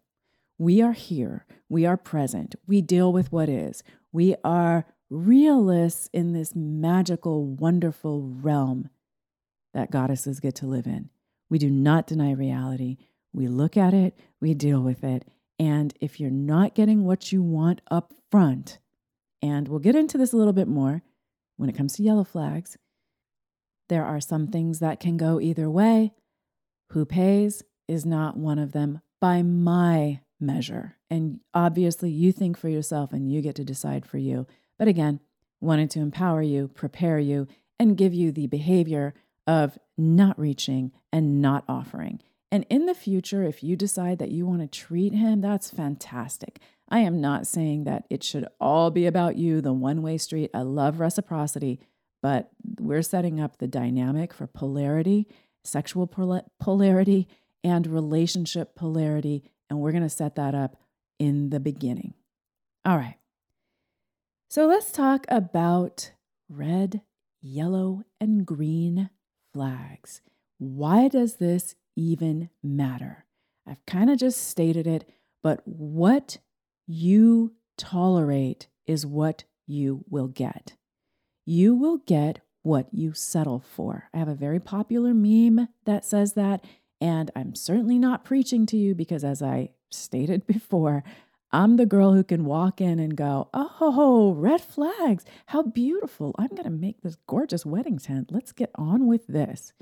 we 0.60 0.84
are 0.84 0.92
here. 0.92 1.48
We 1.68 1.88
are 1.88 1.98
present. 1.98 2.56
We 2.68 2.82
deal 2.82 3.12
with 3.12 3.32
what 3.32 3.50
is. 3.50 3.82
We 4.12 4.36
are 4.44 4.86
realists 5.10 6.10
in 6.14 6.34
this 6.34 6.56
magical, 6.56 7.46
wonderful 7.46 8.22
realm 8.24 8.90
that 9.74 9.92
goddesses 9.92 10.40
get 10.40 10.56
to 10.56 10.66
live 10.66 10.88
in. 10.88 11.10
We 11.50 11.60
do 11.60 11.70
not 11.70 12.08
deny 12.08 12.32
reality. 12.32 12.98
We 13.34 13.48
look 13.48 13.78
at 13.78 13.94
it, 13.94 14.18
we 14.42 14.54
deal 14.54 14.82
with 14.82 15.04
it. 15.04 15.28
And 15.60 15.94
if 16.00 16.20
you're 16.20 16.30
not 16.30 16.76
getting 16.76 17.04
what 17.04 17.32
you 17.32 17.42
want 17.42 17.82
up 17.90 18.14
front, 18.32 18.80
and 19.42 19.68
we'll 19.68 19.80
get 19.80 19.96
into 19.96 20.18
this 20.18 20.34
a 20.34 20.38
little 20.38 20.54
bit 20.54 20.68
more, 20.68 21.04
when 21.58 21.70
it 21.70 21.78
comes 21.78 21.94
to 21.94 22.04
yellow 22.04 22.24
flags, 22.24 22.78
there 23.90 24.06
are 24.06 24.20
some 24.20 24.48
things 24.48 24.80
that 24.80 25.00
can 25.00 25.18
go 25.18 25.40
either 25.40 25.70
way. 25.70 26.14
Who 26.92 27.06
pays 27.06 27.64
is 27.88 28.06
not 28.06 28.38
one 28.38 28.60
of 28.60 28.72
them 28.72 29.02
by 29.20 29.42
my 29.42 30.22
measure. 30.40 30.98
And 31.10 31.40
obviously, 31.54 32.12
you 32.12 32.32
think 32.32 32.58
for 32.58 32.70
yourself 32.70 33.14
and 33.14 33.32
you 33.32 33.42
get 33.42 33.56
to 33.56 33.64
decide 33.64 34.06
for 34.06 34.18
you. 34.18 34.46
But 34.78 34.88
again, 34.88 35.20
wanted 35.60 35.90
to 35.92 36.00
empower 36.00 36.42
you, 36.42 36.68
prepare 36.68 37.20
you, 37.20 37.48
and 37.80 37.98
give 37.98 38.14
you 38.14 38.32
the 38.32 38.48
behavior 38.48 39.14
of 39.46 39.78
not 39.98 40.38
reaching 40.38 40.92
and 41.12 41.42
not 41.42 41.64
offering. 41.68 42.22
And 42.52 42.66
in 42.70 42.86
the 42.86 42.94
future, 42.94 43.44
if 43.44 43.64
you 43.64 43.76
decide 43.76 44.20
that 44.20 44.32
you 44.32 44.46
want 44.46 44.62
to 44.62 44.68
treat 44.68 45.14
him, 45.14 45.42
that's 45.42 45.70
fantastic. 45.70 46.60
I 46.90 47.00
am 47.00 47.20
not 47.20 47.46
saying 47.46 47.84
that 47.84 48.06
it 48.10 48.24
should 48.24 48.48
all 48.60 48.90
be 48.92 49.06
about 49.06 49.36
you, 49.36 49.60
the 49.60 49.74
one 49.74 50.02
way 50.02 50.18
street. 50.18 50.52
I 50.54 50.62
love 50.62 51.00
reciprocity, 51.00 51.82
but 52.22 52.50
we're 52.80 53.02
setting 53.02 53.40
up 53.40 53.58
the 53.58 53.68
dynamic 53.68 54.34
for 54.34 54.48
polarity, 54.48 55.28
sexual 55.66 56.08
polarity, 56.08 57.28
and 57.64 57.88
relationship 57.88 58.76
polarity. 58.76 59.44
And 59.70 59.80
we're 59.80 59.92
going 59.92 60.04
to 60.04 60.10
set 60.10 60.36
that 60.36 60.56
up 60.56 60.78
in 61.20 61.50
the 61.50 61.60
beginning. 61.60 62.14
All 62.86 62.96
right. 62.96 63.18
So 64.50 64.66
let's 64.66 64.94
talk 64.94 65.26
about 65.28 66.12
red, 66.48 67.02
yellow, 67.42 68.04
and 68.22 68.46
green 68.46 69.10
flags. 69.54 70.22
why 70.58 71.08
does 71.08 71.36
this 71.36 71.76
even 71.96 72.50
matter? 72.64 73.26
I've 73.68 73.86
kind 73.86 74.10
of 74.10 74.18
just 74.18 74.48
stated 74.48 74.88
it, 74.88 75.08
but 75.44 75.62
what 75.66 76.38
you 76.88 77.54
tolerate 77.78 78.68
is 78.86 79.06
what 79.06 79.44
you 79.68 80.06
will 80.10 80.28
get. 80.28 80.76
You 81.46 81.76
will 81.76 81.98
get 81.98 82.40
what 82.64 82.88
you 82.94 83.14
settle 83.14 83.60
for. 83.60 84.10
I 84.14 84.18
have 84.18 84.30
a 84.30 84.34
very 84.34 84.60
popular 84.60 85.14
meme 85.14 85.68
that 85.86 86.06
says 86.06 86.34
that, 86.34 86.64
and 87.02 87.30
I'm 87.36 87.54
certainly 87.54 88.00
not 88.00 88.24
preaching 88.24 88.66
to 88.68 88.78
you 88.78 88.96
because, 88.96 89.24
as 89.24 89.42
I 89.42 89.72
stated 89.92 90.48
before, 90.48 91.04
I'm 91.52 91.78
the 91.78 91.86
girl 91.86 92.14
who 92.14 92.24
can 92.24 92.46
walk 92.46 92.82
in 92.82 93.00
and 93.00 93.16
go, 93.16 93.50
Oh, 93.54 94.34
red 94.36 94.62
flags. 94.62 95.26
How 95.48 95.64
beautiful. 95.64 96.36
I'm 96.38 96.50
going 96.50 96.64
to 96.64 96.70
make 96.70 97.02
this 97.02 97.18
gorgeous 97.28 97.66
wedding 97.66 98.00
tent. 98.00 98.32
Let's 98.32 98.52
get 98.52 98.72
on 98.76 99.08
with 99.08 99.28
this. 99.28 99.74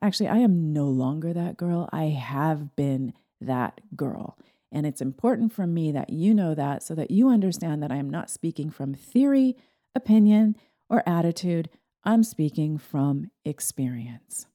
Actually, 0.00 0.28
I 0.28 0.38
am 0.38 0.72
no 0.72 0.86
longer 0.86 1.32
that 1.32 1.56
girl. 1.56 1.88
I 1.92 2.04
have 2.04 2.74
been 2.74 3.12
that 3.40 3.80
girl. 3.94 4.38
And 4.72 4.86
it's 4.86 5.02
important 5.02 5.52
for 5.52 5.66
me 5.66 5.92
that 5.92 6.10
you 6.10 6.32
know 6.32 6.54
that 6.54 6.82
so 6.82 6.94
that 6.94 7.10
you 7.10 7.28
understand 7.28 7.82
that 7.82 7.92
I 7.92 7.96
am 7.96 8.08
not 8.08 8.30
speaking 8.30 8.70
from 8.70 8.94
theory, 8.94 9.56
opinion, 9.94 10.56
or 10.88 11.06
attitude. 11.06 11.68
I'm 12.04 12.24
speaking 12.24 12.78
from 12.78 13.30
experience. 13.44 14.46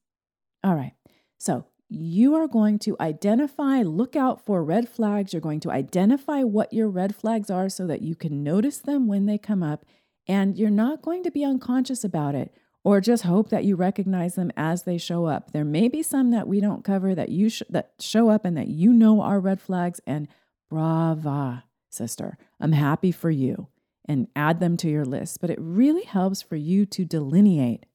All 0.64 0.76
right. 0.76 0.94
So 1.38 1.66
you 1.90 2.36
are 2.36 2.48
going 2.48 2.80
to 2.80 2.98
identify, 3.00 3.82
look 3.82 4.16
out 4.16 4.46
for 4.46 4.64
red 4.64 4.90
flags. 4.90 5.32
You're 5.32 5.42
going 5.42 5.62
to 5.62 5.72
identify 5.72 6.44
what 6.44 6.74
your 6.74 6.90
red 6.90 7.16
flags 7.16 7.50
are 7.50 7.70
so 7.70 7.88
that 7.88 8.02
you 8.02 8.16
can 8.16 8.44
notice 8.44 8.80
them 8.80 9.08
when 9.08 9.26
they 9.26 9.38
come 9.38 9.64
up. 9.64 9.86
And 10.28 10.58
you're 10.58 10.70
not 10.70 11.02
going 11.02 11.24
to 11.24 11.32
be 11.32 11.46
unconscious 11.46 12.04
about 12.04 12.36
it 12.36 12.54
or 12.84 13.02
just 13.02 13.24
hope 13.24 13.50
that 13.50 13.64
you 13.64 13.76
recognize 13.76 14.36
them 14.36 14.52
as 14.56 14.84
they 14.84 14.98
show 14.98 15.26
up. 15.26 15.52
There 15.52 15.66
may 15.66 15.88
be 15.88 16.04
some 16.04 16.32
that 16.32 16.48
we 16.48 16.60
don't 16.60 16.84
cover 16.84 17.16
that 17.16 17.30
you 17.30 17.50
sh- 17.50 17.64
that 17.70 17.92
show 18.00 18.30
up 18.30 18.46
and 18.46 18.58
that 18.58 18.68
you 18.68 18.92
know 18.94 19.22
are 19.22 19.40
red 19.40 19.62
flags 19.62 20.02
and 20.06 20.28
brava, 20.70 21.64
sister. 21.90 22.38
I'm 22.60 22.74
happy 22.74 23.12
for 23.12 23.30
you 23.30 23.68
and 24.06 24.28
add 24.36 24.60
them 24.60 24.78
to 24.78 24.90
your 24.90 25.06
list, 25.06 25.42
but 25.42 25.50
it 25.50 25.60
really 25.60 26.04
helps 26.04 26.42
for 26.42 26.56
you 26.56 26.86
to 26.86 27.04
delineate 27.04 27.86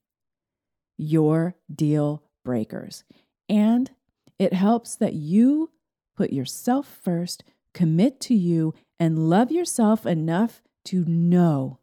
your 0.98 1.56
deal 1.74 2.22
breakers. 2.44 3.04
And 3.48 3.90
it 4.38 4.52
helps 4.52 4.96
that 4.96 5.14
you 5.14 5.70
put 6.16 6.32
yourself 6.32 6.86
first, 7.02 7.44
commit 7.74 8.20
to 8.20 8.34
you, 8.34 8.74
and 8.98 9.28
love 9.30 9.50
yourself 9.50 10.06
enough 10.06 10.62
to 10.84 11.04
know 11.04 11.78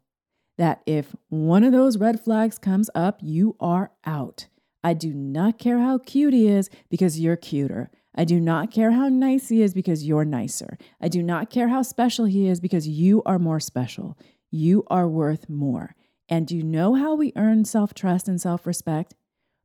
that 0.58 0.82
if 0.84 1.16
one 1.28 1.64
of 1.64 1.72
those 1.72 1.96
red 1.96 2.20
flags 2.20 2.58
comes 2.58 2.90
up, 2.94 3.18
you 3.22 3.56
are 3.60 3.92
out. 4.04 4.46
I 4.84 4.94
do 4.94 5.12
not 5.12 5.58
care 5.58 5.78
how 5.78 5.98
cute 5.98 6.34
he 6.34 6.48
is 6.48 6.68
because 6.88 7.18
you're 7.18 7.36
cuter. 7.36 7.90
I 8.14 8.24
do 8.24 8.40
not 8.40 8.70
care 8.70 8.92
how 8.92 9.08
nice 9.08 9.48
he 9.48 9.62
is 9.62 9.72
because 9.72 10.06
you're 10.06 10.24
nicer. 10.24 10.76
I 11.00 11.08
do 11.08 11.22
not 11.22 11.48
care 11.48 11.68
how 11.68 11.82
special 11.82 12.24
he 12.24 12.48
is 12.48 12.60
because 12.60 12.88
you 12.88 13.22
are 13.24 13.38
more 13.38 13.60
special. 13.60 14.18
You 14.50 14.84
are 14.88 15.08
worth 15.08 15.48
more. 15.48 15.94
And 16.28 16.46
do 16.46 16.56
you 16.56 16.62
know 16.62 16.94
how 16.94 17.14
we 17.14 17.32
earn 17.36 17.64
self 17.64 17.94
trust 17.94 18.28
and 18.28 18.40
self 18.40 18.66
respect? 18.66 19.14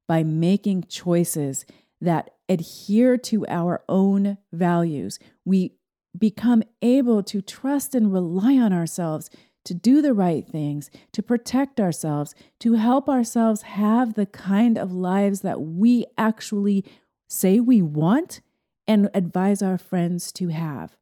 By 0.07 0.23
making 0.23 0.83
choices 0.83 1.65
that 2.05 2.31
adhere 2.47 3.17
to 3.17 3.45
our 3.47 3.83
own 3.89 4.37
values. 4.51 5.19
We 5.43 5.73
become 6.17 6.63
able 6.81 7.23
to 7.23 7.41
trust 7.41 7.93
and 7.93 8.13
rely 8.13 8.57
on 8.57 8.71
ourselves 8.71 9.29
to 9.65 9.73
do 9.73 10.01
the 10.01 10.13
right 10.13 10.47
things, 10.47 10.89
to 11.11 11.23
protect 11.23 11.79
ourselves, 11.79 12.35
to 12.59 12.73
help 12.73 13.09
ourselves 13.09 13.63
have 13.63 14.13
the 14.13 14.27
kind 14.27 14.77
of 14.77 14.93
lives 14.93 15.41
that 15.41 15.59
we 15.61 16.05
actually 16.17 16.85
say 17.27 17.59
we 17.59 17.81
want 17.81 18.41
and 18.87 19.09
advise 19.13 19.61
our 19.61 19.77
friends 19.77 20.31
to 20.31 20.49
have. 20.49 20.95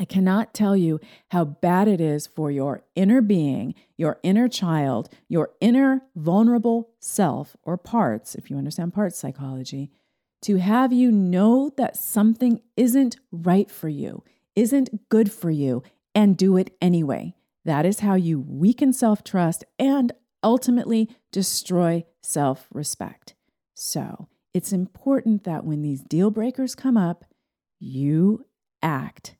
I 0.00 0.04
cannot 0.04 0.54
tell 0.54 0.76
you 0.76 1.00
how 1.32 1.44
bad 1.44 1.88
it 1.88 2.00
is 2.00 2.26
for 2.26 2.50
your 2.50 2.84
inner 2.94 3.20
being, 3.20 3.74
your 3.96 4.20
inner 4.22 4.48
child, 4.48 5.08
your 5.28 5.50
inner 5.60 6.02
vulnerable 6.14 6.90
self 7.00 7.56
or 7.64 7.76
parts, 7.76 8.34
if 8.36 8.48
you 8.48 8.56
understand 8.56 8.94
parts 8.94 9.18
psychology, 9.18 9.90
to 10.42 10.56
have 10.56 10.92
you 10.92 11.10
know 11.10 11.70
that 11.76 11.96
something 11.96 12.60
isn't 12.76 13.16
right 13.32 13.70
for 13.70 13.88
you, 13.88 14.22
isn't 14.54 15.08
good 15.08 15.32
for 15.32 15.50
you, 15.50 15.82
and 16.14 16.36
do 16.36 16.56
it 16.56 16.76
anyway. 16.80 17.34
That 17.64 17.84
is 17.84 18.00
how 18.00 18.14
you 18.14 18.40
weaken 18.40 18.92
self 18.92 19.22
trust 19.24 19.64
and 19.78 20.12
ultimately 20.42 21.08
destroy 21.32 22.04
self 22.22 22.66
respect. 22.72 23.34
So 23.74 24.28
it's 24.54 24.72
important 24.72 25.44
that 25.44 25.64
when 25.64 25.82
these 25.82 26.02
deal 26.02 26.30
breakers 26.30 26.74
come 26.74 26.96
up, 26.96 27.24
you 27.78 28.46
act 28.82 29.36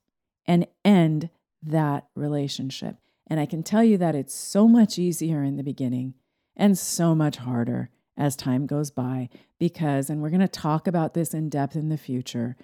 and 0.46 0.66
end 0.84 1.30
that 1.62 2.06
relationship. 2.14 2.96
And 3.26 3.40
I 3.40 3.46
can 3.46 3.62
tell 3.62 3.84
you 3.84 3.98
that 3.98 4.14
it's 4.14 4.34
so 4.34 4.68
much 4.68 4.98
easier 4.98 5.42
in 5.42 5.56
the 5.56 5.62
beginning 5.62 6.14
and 6.56 6.78
so 6.78 7.14
much 7.14 7.36
harder 7.36 7.90
as 8.18 8.36
time 8.36 8.66
goes 8.66 8.90
by 8.90 9.30
because, 9.58 10.10
and 10.10 10.20
we're 10.20 10.28
going 10.28 10.40
to 10.40 10.48
talk 10.48 10.86
about 10.86 11.14
this 11.14 11.32
in 11.32 11.48
depth 11.48 11.76
in 11.76 11.88
the 11.88 11.96
future, 11.96 12.56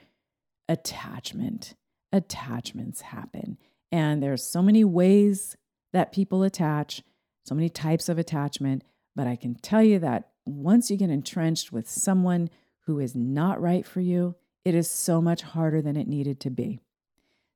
attachment. 0.68 1.74
Attachments 2.12 3.00
happen. 3.00 3.56
And 3.90 4.22
there's 4.22 4.44
so 4.44 4.60
many 4.60 4.84
ways 4.84 5.56
that 5.92 6.12
people 6.12 6.42
attach, 6.42 7.02
so 7.44 7.54
many 7.54 7.68
types 7.68 8.08
of 8.08 8.18
attachment. 8.18 8.82
But 9.14 9.28
I 9.28 9.36
can 9.36 9.54
tell 9.54 9.82
you 9.82 10.00
that 10.00 10.30
once 10.44 10.90
you 10.90 10.96
get 10.96 11.10
entrenched 11.10 11.72
with 11.72 11.88
someone 11.88 12.50
who 12.86 12.98
is 12.98 13.14
not 13.14 13.62
right 13.62 13.86
for 13.86 14.00
you, 14.00 14.34
it 14.64 14.74
is 14.74 14.90
so 14.90 15.22
much 15.22 15.42
harder 15.42 15.80
than 15.80 15.96
it 15.96 16.08
needed 16.08 16.40
to 16.40 16.50
be. 16.50 16.80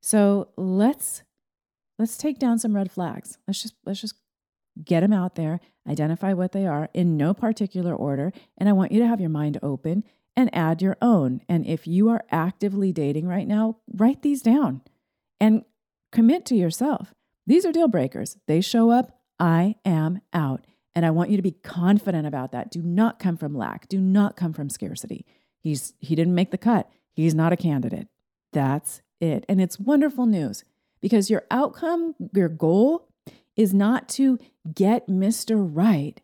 So 0.00 0.48
let's 0.56 1.24
let's 1.98 2.16
take 2.16 2.38
down 2.38 2.58
some 2.58 2.76
red 2.76 2.90
flags. 2.90 3.38
Let's 3.46 3.62
just 3.62 3.74
let's 3.84 4.00
just 4.00 4.14
get 4.84 5.00
them 5.00 5.12
out 5.12 5.34
there, 5.34 5.60
identify 5.88 6.32
what 6.32 6.52
they 6.52 6.66
are 6.66 6.88
in 6.94 7.16
no 7.16 7.34
particular 7.34 7.94
order, 7.94 8.32
and 8.56 8.68
I 8.68 8.72
want 8.72 8.92
you 8.92 9.00
to 9.00 9.06
have 9.06 9.20
your 9.20 9.30
mind 9.30 9.58
open 9.62 10.04
and 10.36 10.54
add 10.54 10.80
your 10.80 10.96
own. 11.02 11.40
And 11.48 11.66
if 11.66 11.86
you 11.86 12.08
are 12.10 12.24
actively 12.30 12.92
dating 12.92 13.26
right 13.26 13.48
now, 13.48 13.78
write 13.92 14.22
these 14.22 14.40
down 14.40 14.82
and 15.40 15.64
commit 16.12 16.44
to 16.46 16.54
yourself. 16.54 17.12
These 17.46 17.66
are 17.66 17.72
deal 17.72 17.88
breakers. 17.88 18.36
They 18.46 18.60
show 18.60 18.90
up, 18.90 19.18
I 19.40 19.76
am 19.84 20.20
out. 20.32 20.64
And 20.94 21.04
I 21.06 21.10
want 21.10 21.30
you 21.30 21.36
to 21.36 21.42
be 21.42 21.52
confident 21.52 22.26
about 22.26 22.52
that. 22.52 22.70
Do 22.70 22.82
not 22.82 23.18
come 23.18 23.36
from 23.36 23.54
lack. 23.56 23.88
Do 23.88 24.00
not 24.00 24.36
come 24.36 24.52
from 24.52 24.68
scarcity. 24.68 25.26
He's 25.60 25.94
he 25.98 26.14
didn't 26.14 26.34
make 26.34 26.50
the 26.50 26.58
cut. 26.58 26.88
He's 27.12 27.34
not 27.34 27.52
a 27.52 27.56
candidate. 27.56 28.08
That's 28.52 29.02
it. 29.20 29.44
And 29.48 29.60
it's 29.60 29.78
wonderful 29.78 30.26
news 30.26 30.64
because 31.00 31.30
your 31.30 31.44
outcome, 31.50 32.14
your 32.32 32.48
goal 32.48 33.07
is 33.58 33.74
not 33.74 34.08
to 34.08 34.38
get 34.72 35.08
Mr. 35.08 35.56
Right. 35.58 36.22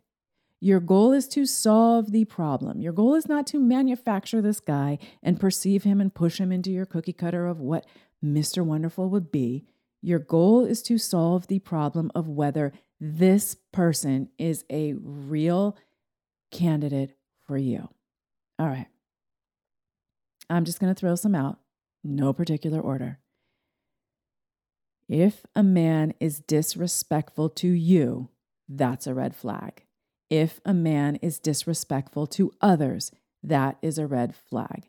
Your 0.61 0.81
goal 0.81 1.12
is 1.12 1.29
to 1.29 1.44
solve 1.44 2.12
the 2.12 2.25
problem. 2.25 2.81
Your 2.81 2.94
goal 2.94 3.14
is 3.14 3.29
not 3.29 3.47
to 3.49 3.59
manufacture 3.59 4.40
this 4.40 4.61
guy 4.61 4.99
and 5.23 5.38
perceive 5.38 5.83
him 5.83 6.01
and 6.01 6.14
push 6.14 6.40
him 6.40 6.51
into 6.51 6.70
your 6.70 6.87
cookie 6.87 7.12
cutter 7.12 7.47
of 7.47 7.61
what 7.61 7.85
Mr. 8.25 8.64
Wonderful 8.64 9.11
would 9.11 9.31
be. 9.31 9.66
Your 10.01 10.20
goal 10.20 10.64
is 10.64 10.81
to 10.83 10.97
solve 10.97 11.49
the 11.49 11.59
problem 11.59 12.11
of 12.14 12.29
whether 12.29 12.73
this 13.01 13.57
person 13.73 14.29
is 14.38 14.64
a 14.70 14.94
real 14.94 15.77
candidate 16.51 17.16
for 17.47 17.59
you. 17.59 17.88
All 18.59 18.68
right. 18.68 18.87
I'm 20.49 20.64
just 20.64 20.79
going 20.79 20.94
to 20.94 20.99
throw 20.99 21.16
some 21.16 21.35
out, 21.35 21.59
no 22.05 22.33
particular 22.33 22.81
order. 22.81 23.18
If 25.09 25.45
a 25.55 25.62
man 25.62 26.14
is 26.21 26.40
disrespectful 26.40 27.51
to 27.51 27.69
you, 27.69 28.31
that's 28.69 29.07
a 29.07 29.14
red 29.14 29.37
flag. 29.37 29.85
If 30.31 30.61
a 30.64 30.75
man 30.75 31.17
is 31.17 31.38
disrespectful 31.38 32.27
to 32.29 32.53
others, 32.61 33.12
that 33.43 33.77
is 33.83 33.99
a 33.99 34.07
red 34.07 34.35
flag. 34.35 34.88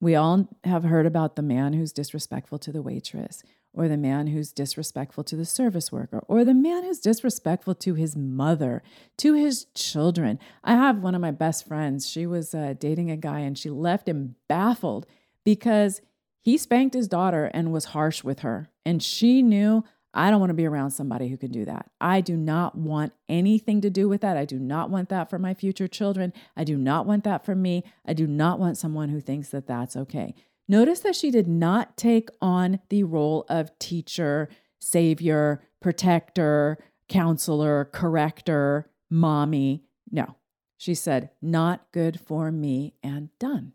We 0.00 0.14
all 0.14 0.48
have 0.62 0.84
heard 0.84 1.06
about 1.06 1.34
the 1.34 1.42
man 1.42 1.72
who's 1.72 1.92
disrespectful 1.92 2.60
to 2.60 2.72
the 2.72 2.82
waitress 2.82 3.42
or 3.72 3.88
the 3.88 3.96
man 3.96 4.28
who's 4.28 4.52
disrespectful 4.52 5.22
to 5.24 5.36
the 5.36 5.44
service 5.44 5.92
worker, 5.92 6.22
or 6.26 6.44
the 6.44 6.54
man 6.54 6.82
who's 6.82 6.98
disrespectful 6.98 7.74
to 7.76 7.94
his 7.94 8.16
mother, 8.16 8.82
to 9.16 9.34
his 9.34 9.66
children. 9.74 10.38
I 10.64 10.72
have 10.72 10.98
one 10.98 11.14
of 11.14 11.20
my 11.20 11.30
best 11.30 11.66
friends. 11.66 12.08
She 12.08 12.26
was 12.26 12.54
uh, 12.54 12.74
dating 12.78 13.10
a 13.10 13.16
guy 13.16 13.40
and 13.40 13.56
she 13.56 13.70
left 13.70 14.08
him 14.08 14.36
baffled 14.48 15.06
because 15.44 16.00
he 16.40 16.56
spanked 16.56 16.94
his 16.94 17.08
daughter 17.08 17.50
and 17.52 17.72
was 17.72 17.86
harsh 17.86 18.24
with 18.24 18.40
her. 18.40 18.68
And 18.84 19.02
she 19.02 19.42
knew, 19.42 19.84
I 20.14 20.30
don't 20.30 20.40
want 20.40 20.50
to 20.50 20.54
be 20.54 20.66
around 20.66 20.90
somebody 20.92 21.28
who 21.28 21.36
can 21.36 21.52
do 21.52 21.64
that. 21.66 21.90
I 22.00 22.20
do 22.20 22.36
not 22.36 22.76
want 22.76 23.12
anything 23.28 23.80
to 23.82 23.90
do 23.90 24.08
with 24.08 24.22
that. 24.22 24.36
I 24.36 24.44
do 24.44 24.58
not 24.58 24.90
want 24.90 25.10
that 25.10 25.28
for 25.28 25.38
my 25.38 25.52
future 25.52 25.88
children. 25.88 26.32
I 26.56 26.64
do 26.64 26.76
not 26.76 27.06
want 27.06 27.24
that 27.24 27.44
for 27.44 27.54
me. 27.54 27.84
I 28.06 28.14
do 28.14 28.26
not 28.26 28.58
want 28.58 28.78
someone 28.78 29.10
who 29.10 29.20
thinks 29.20 29.50
that 29.50 29.66
that's 29.66 29.96
okay. 29.96 30.34
Notice 30.66 31.00
that 31.00 31.16
she 31.16 31.30
did 31.30 31.46
not 31.46 31.96
take 31.96 32.30
on 32.40 32.80
the 32.88 33.04
role 33.04 33.44
of 33.48 33.78
teacher, 33.78 34.48
savior, 34.80 35.62
protector, 35.80 36.78
counselor, 37.08 37.86
corrector, 37.92 38.90
mommy. 39.10 39.84
No, 40.10 40.36
She 40.76 40.94
said, 40.94 41.30
Not 41.42 41.90
good 41.92 42.20
for 42.20 42.50
me, 42.50 42.94
and 43.02 43.30
done. 43.38 43.72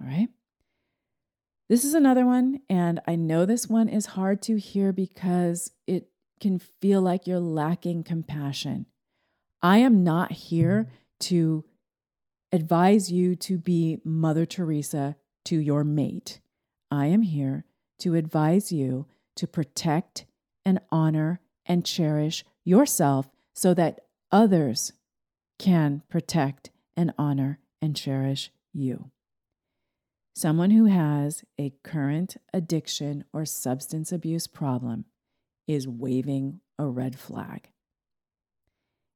All 0.00 0.06
right. 0.06 0.28
This 1.68 1.84
is 1.84 1.94
another 1.94 2.24
one, 2.24 2.60
and 2.68 3.00
I 3.08 3.16
know 3.16 3.44
this 3.44 3.66
one 3.68 3.88
is 3.88 4.06
hard 4.06 4.40
to 4.42 4.56
hear 4.56 4.92
because 4.92 5.72
it 5.86 6.08
can 6.40 6.60
feel 6.60 7.02
like 7.02 7.26
you're 7.26 7.40
lacking 7.40 8.04
compassion. 8.04 8.86
I 9.62 9.78
am 9.78 10.04
not 10.04 10.30
here 10.30 10.88
to 11.20 11.64
advise 12.52 13.10
you 13.10 13.34
to 13.36 13.58
be 13.58 14.00
Mother 14.04 14.46
Teresa 14.46 15.16
to 15.46 15.58
your 15.58 15.82
mate. 15.82 16.40
I 16.88 17.06
am 17.06 17.22
here 17.22 17.64
to 17.98 18.14
advise 18.14 18.70
you 18.70 19.06
to 19.34 19.48
protect 19.48 20.24
and 20.64 20.78
honor 20.92 21.40
and 21.64 21.84
cherish 21.84 22.44
yourself 22.64 23.28
so 23.54 23.74
that 23.74 24.02
others 24.30 24.92
can 25.58 26.02
protect 26.08 26.70
and 26.96 27.12
honor 27.18 27.58
and 27.82 27.96
cherish 27.96 28.52
you. 28.72 29.10
Someone 30.38 30.70
who 30.70 30.84
has 30.84 31.44
a 31.58 31.72
current 31.82 32.36
addiction 32.52 33.24
or 33.32 33.46
substance 33.46 34.12
abuse 34.12 34.46
problem 34.46 35.06
is 35.66 35.88
waving 35.88 36.60
a 36.78 36.84
red 36.84 37.18
flag. 37.18 37.70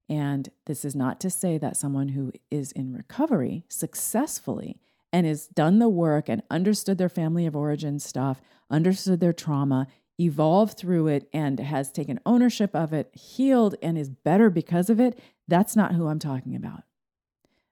And 0.08 0.48
this 0.64 0.82
is 0.82 0.96
not 0.96 1.20
to 1.20 1.28
say 1.28 1.58
that 1.58 1.76
someone 1.76 2.08
who 2.08 2.32
is 2.50 2.72
in 2.72 2.94
recovery 2.94 3.64
successfully 3.68 4.80
and 5.12 5.26
has 5.26 5.46
done 5.46 5.78
the 5.78 5.90
work 5.90 6.30
and 6.30 6.42
understood 6.50 6.96
their 6.96 7.10
family 7.10 7.44
of 7.44 7.54
origin 7.54 7.98
stuff, 7.98 8.40
understood 8.70 9.20
their 9.20 9.34
trauma, 9.34 9.88
evolved 10.18 10.78
through 10.78 11.08
it, 11.08 11.28
and 11.34 11.60
has 11.60 11.92
taken 11.92 12.18
ownership 12.24 12.74
of 12.74 12.94
it, 12.94 13.14
healed, 13.14 13.74
and 13.82 13.98
is 13.98 14.08
better 14.08 14.48
because 14.48 14.88
of 14.88 14.98
it. 14.98 15.18
That's 15.46 15.76
not 15.76 15.92
who 15.92 16.06
I'm 16.06 16.18
talking 16.18 16.56
about. 16.56 16.84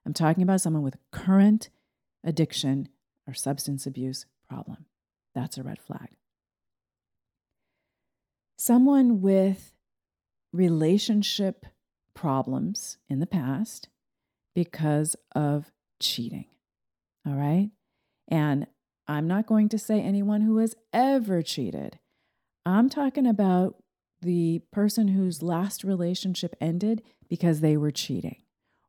I'm 0.05 0.13
talking 0.13 0.43
about 0.43 0.61
someone 0.61 0.83
with 0.83 0.97
current 1.11 1.69
addiction 2.23 2.89
or 3.29 3.33
substance 3.33 3.85
abuse 3.85 4.25
problem. 4.49 4.85
That's 5.35 5.57
a 5.57 5.63
red 5.63 5.79
flag. 5.79 6.09
Someone 8.57 9.21
with 9.21 9.73
relationship 10.51 11.65
problems 12.15 12.97
in 13.07 13.19
the 13.19 13.27
past 13.27 13.87
because 14.55 15.15
of 15.33 15.71
cheating. 16.01 16.45
All 17.25 17.35
right. 17.35 17.69
And 18.27 18.67
I'm 19.07 19.27
not 19.27 19.45
going 19.45 19.69
to 19.69 19.79
say 19.79 20.01
anyone 20.01 20.41
who 20.41 20.57
has 20.57 20.75
ever 20.91 21.41
cheated. 21.41 21.99
I'm 22.65 22.89
talking 22.89 23.27
about 23.27 23.75
the 24.21 24.61
person 24.71 25.09
whose 25.09 25.41
last 25.41 25.83
relationship 25.83 26.55
ended 26.59 27.01
because 27.29 27.61
they 27.61 27.77
were 27.77 27.91
cheating 27.91 28.37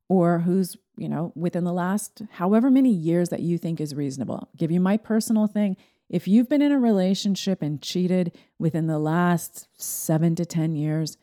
or 0.09 0.40
who's, 0.40 0.76
you 1.00 1.08
know, 1.08 1.32
within 1.34 1.64
the 1.64 1.72
last 1.72 2.22
however 2.32 2.70
many 2.70 2.90
years 2.90 3.30
that 3.30 3.40
you 3.40 3.58
think 3.58 3.80
is 3.80 3.94
reasonable. 3.94 4.34
I'll 4.34 4.48
give 4.56 4.70
you 4.70 4.80
my 4.80 4.96
personal 4.96 5.46
thing. 5.46 5.76
If 6.08 6.28
you've 6.28 6.48
been 6.48 6.62
in 6.62 6.72
a 6.72 6.78
relationship 6.78 7.62
and 7.62 7.80
cheated 7.80 8.36
within 8.58 8.86
the 8.86 8.98
last 8.98 9.68
seven 9.80 10.34
to 10.34 10.44
10 10.44 10.74
years, 10.74 11.16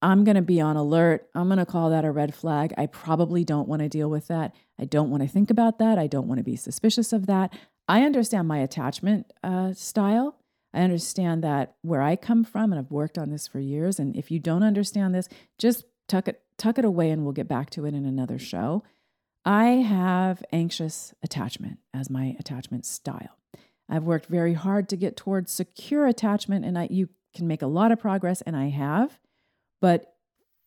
I'm 0.00 0.24
going 0.24 0.36
to 0.36 0.42
be 0.42 0.60
on 0.60 0.76
alert. 0.76 1.28
I'm 1.34 1.48
going 1.48 1.58
to 1.58 1.66
call 1.66 1.90
that 1.90 2.04
a 2.04 2.10
red 2.10 2.34
flag. 2.34 2.72
I 2.78 2.86
probably 2.86 3.44
don't 3.44 3.68
want 3.68 3.82
to 3.82 3.88
deal 3.88 4.08
with 4.08 4.28
that. 4.28 4.54
I 4.78 4.84
don't 4.84 5.10
want 5.10 5.22
to 5.22 5.28
think 5.28 5.50
about 5.50 5.78
that. 5.78 5.98
I 5.98 6.06
don't 6.06 6.26
want 6.26 6.38
to 6.38 6.44
be 6.44 6.56
suspicious 6.56 7.12
of 7.12 7.26
that. 7.26 7.52
I 7.88 8.02
understand 8.02 8.48
my 8.48 8.58
attachment 8.58 9.32
uh, 9.44 9.74
style. 9.74 10.36
I 10.72 10.80
understand 10.80 11.44
that 11.44 11.74
where 11.82 12.00
I 12.00 12.16
come 12.16 12.44
from, 12.44 12.72
and 12.72 12.78
I've 12.78 12.90
worked 12.90 13.18
on 13.18 13.30
this 13.30 13.46
for 13.46 13.60
years. 13.60 13.98
And 13.98 14.16
if 14.16 14.30
you 14.30 14.38
don't 14.38 14.62
understand 14.62 15.14
this, 15.14 15.28
just 15.58 15.84
tuck 16.08 16.28
it 16.28 16.42
tuck 16.58 16.78
it 16.78 16.84
away 16.84 17.10
and 17.10 17.24
we'll 17.24 17.32
get 17.32 17.48
back 17.48 17.70
to 17.70 17.86
it 17.86 17.94
in 17.94 18.04
another 18.04 18.38
show. 18.38 18.84
I 19.44 19.64
have 19.64 20.44
anxious 20.52 21.14
attachment 21.22 21.78
as 21.92 22.08
my 22.08 22.36
attachment 22.38 22.86
style. 22.86 23.38
I've 23.88 24.04
worked 24.04 24.26
very 24.26 24.54
hard 24.54 24.88
to 24.90 24.96
get 24.96 25.16
towards 25.16 25.52
secure 25.52 26.06
attachment 26.06 26.64
and 26.64 26.78
I 26.78 26.88
you 26.90 27.08
can 27.34 27.46
make 27.46 27.62
a 27.62 27.66
lot 27.66 27.92
of 27.92 27.98
progress 27.98 28.42
and 28.42 28.56
I 28.56 28.68
have. 28.68 29.18
But 29.80 30.14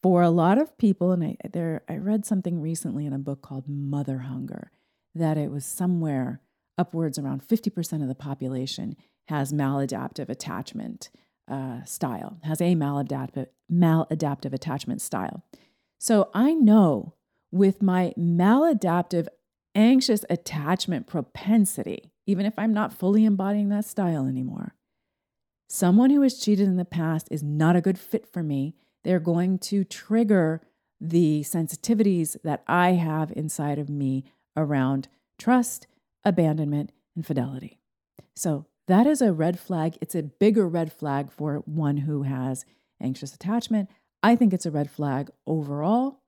for 0.03 0.21
a 0.21 0.29
lot 0.29 0.57
of 0.57 0.77
people 0.77 1.11
and 1.11 1.23
I 1.23 1.37
there 1.51 1.83
I 1.87 1.97
read 1.97 2.25
something 2.25 2.61
recently 2.61 3.05
in 3.05 3.13
a 3.13 3.19
book 3.19 3.41
called 3.41 3.67
Mother 3.67 4.19
Hunger 4.19 4.71
that 5.13 5.37
it 5.37 5.49
was 5.49 5.65
somewhere 5.65 6.41
upwards 6.77 7.17
around 7.17 7.47
50% 7.47 8.01
of 8.01 8.07
the 8.07 8.15
population 8.15 8.97
has 9.27 9.53
maladaptive 9.53 10.29
attachment 10.29 11.09
uh, 11.49 11.83
style, 11.83 12.37
has 12.43 12.59
a 12.61 12.75
maladaptive, 12.75 13.47
maladaptive 13.71 14.53
attachment 14.53 15.01
style. 15.01 15.43
So 15.97 16.29
I 16.33 16.53
know 16.53 17.15
with 17.55 17.81
my 17.81 18.13
maladaptive, 18.19 19.27
anxious 19.73 20.25
attachment 20.29 21.07
propensity, 21.07 22.11
even 22.27 22.45
if 22.45 22.53
I'm 22.57 22.73
not 22.73 22.91
fully 22.91 23.23
embodying 23.23 23.69
that 23.69 23.85
style 23.85 24.27
anymore, 24.27 24.75
someone 25.69 26.09
who 26.09 26.21
has 26.21 26.37
cheated 26.37 26.67
in 26.67 26.75
the 26.75 26.83
past 26.83 27.29
is 27.31 27.41
not 27.41 27.77
a 27.77 27.81
good 27.81 27.97
fit 27.97 28.27
for 28.27 28.43
me. 28.43 28.75
They're 29.05 29.21
going 29.21 29.59
to 29.59 29.85
trigger 29.85 30.61
the 30.99 31.41
sensitivities 31.41 32.35
that 32.43 32.61
I 32.67 32.91
have 32.91 33.31
inside 33.31 33.79
of 33.79 33.89
me 33.89 34.25
around 34.57 35.07
trust, 35.39 35.87
abandonment, 36.25 36.91
and 37.15 37.25
fidelity. 37.25 37.79
So 38.35 38.65
that 38.87 39.07
is 39.07 39.21
a 39.21 39.31
red 39.31 39.57
flag. 39.57 39.97
It's 40.01 40.15
a 40.15 40.23
bigger 40.23 40.67
red 40.67 40.91
flag 40.91 41.31
for 41.31 41.63
one 41.65 41.97
who 41.97 42.23
has 42.23 42.65
anxious 43.01 43.33
attachment. 43.33 43.89
I 44.21 44.35
think 44.35 44.53
it's 44.53 44.65
a 44.65 44.71
red 44.71 44.91
flag 44.91 45.29
overall. 45.47 46.19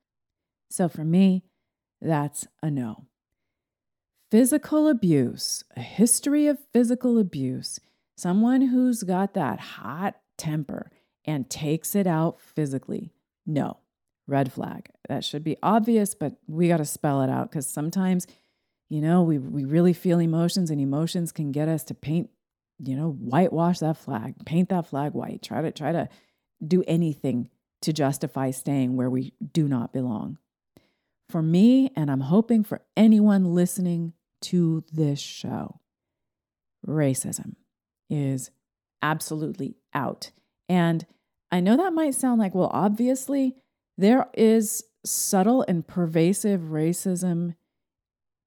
So 0.70 0.90
for 0.90 1.04
me, 1.04 1.44
that's 2.02 2.48
a 2.62 2.70
no. 2.70 3.06
Physical 4.30 4.90
abuse, 4.90 5.64
a 5.76 5.82
history 5.82 6.48
of 6.48 6.60
physical 6.74 7.18
abuse, 7.18 7.80
someone 8.18 8.62
who's 8.62 9.04
got 9.04 9.34
that 9.36 9.60
hot 9.60 10.16
temper 10.38 10.92
and 11.24 11.50
takes 11.50 11.96
it 11.96 12.08
out 12.08 12.40
physically. 12.42 13.14
No, 13.46 13.78
red 14.28 14.52
flag. 14.52 14.90
That 15.08 15.24
should 15.24 15.44
be 15.44 15.58
obvious, 15.64 16.14
but 16.14 16.34
we 16.48 16.68
got 16.68 16.78
to 16.78 16.86
spell 16.86 17.22
it 17.22 17.30
out 17.30 17.50
because 17.50 17.68
sometimes, 17.68 18.28
you 18.90 19.00
know, 19.00 19.24
we, 19.24 19.38
we 19.38 19.64
really 19.64 19.94
feel 19.94 20.20
emotions 20.20 20.70
and 20.70 20.82
emotions 20.82 21.32
can 21.32 21.52
get 21.52 21.70
us 21.70 21.84
to 21.86 21.94
paint, 21.94 22.30
you 22.80 22.98
know, 22.98 23.12
whitewash 23.12 23.80
that 23.80 23.98
flag, 23.98 24.36
paint 24.46 24.70
that 24.70 24.88
flag 24.88 25.14
white, 25.14 25.42
try 25.42 25.62
to, 25.62 25.72
try 25.72 25.94
to 25.94 26.10
do 26.66 26.84
anything 26.86 27.50
to 27.82 27.94
justify 27.94 28.52
staying 28.52 28.98
where 28.98 29.10
we 29.10 29.34
do 29.54 29.68
not 29.68 29.94
belong. 29.94 30.38
For 31.30 31.42
me, 31.42 31.92
and 31.96 32.10
I'm 32.10 32.22
hoping 32.22 32.64
for 32.64 32.82
anyone 32.96 33.54
listening 33.54 34.14
to 34.44 34.84
this 34.92 35.20
show, 35.20 35.82
racism 36.88 37.56
is 38.10 38.52
absolutely 39.02 39.76
out. 39.94 40.32
And 40.70 41.06
I 41.52 41.60
know 41.60 41.76
that 41.78 41.94
might 41.94 42.16
sound 42.16 42.40
like, 42.40 42.56
well, 42.56 42.72
obviously, 42.72 43.56
there 43.98 44.28
is 44.34 44.84
subtle 45.06 45.66
and 45.68 45.88
pervasive 45.88 46.62
racism 46.62 47.56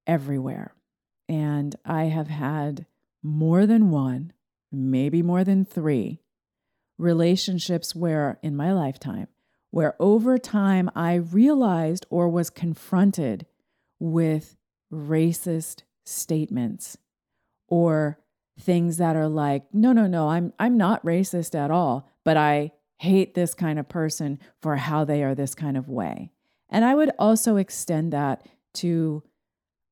everywhere. 0.07 0.75
And 1.29 1.77
I 1.85 2.05
have 2.05 2.29
had 2.29 2.87
more 3.23 3.67
than 3.67 3.91
one, 3.91 4.33
maybe 4.73 5.23
more 5.23 5.45
than 5.45 5.65
three 5.65 6.21
relationships 6.99 7.95
where, 7.95 8.39
in 8.43 8.57
my 8.57 8.73
lifetime, 8.73 9.29
where 9.71 9.95
over 10.01 10.39
time 10.39 10.91
I 10.95 11.15
realized 11.15 12.07
or 12.11 12.29
was 12.29 12.51
confronted 12.51 13.47
with 13.99 14.57
racist 14.93 15.83
statements 16.05 16.97
or 17.69 18.19
things 18.59 18.97
that 18.99 19.17
are 19.17 19.29
like, 19.29 19.65
no, 19.73 19.93
no, 19.93 20.07
no, 20.07 20.29
I'm, 20.29 20.53
I'm 20.59 20.77
not 20.77 21.05
racist 21.05 21.55
at 21.55 21.71
all, 21.71 22.09
but 22.25 22.37
I 22.37 22.73
hate 22.99 23.35
this 23.35 23.55
kind 23.55 23.79
of 23.79 23.89
person 23.89 24.39
for 24.61 24.77
how 24.77 25.05
they 25.05 25.23
are 25.23 25.35
this 25.35 25.55
kind 25.55 25.77
of 25.77 25.89
way. 25.89 26.33
And 26.69 26.85
I 26.85 26.95
would 26.95 27.11
also 27.19 27.57
extend 27.57 28.13
that 28.13 28.47
to 28.75 29.23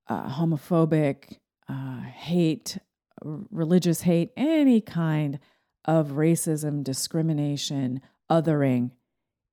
uh, 0.08 0.28
homophobic 0.28 1.38
uh, 1.68 2.00
hate, 2.00 2.78
religious 3.22 4.02
hate, 4.02 4.32
any 4.36 4.80
kind 4.80 5.38
of 5.84 6.08
racism, 6.08 6.84
discrimination, 6.84 8.00
othering 8.30 8.90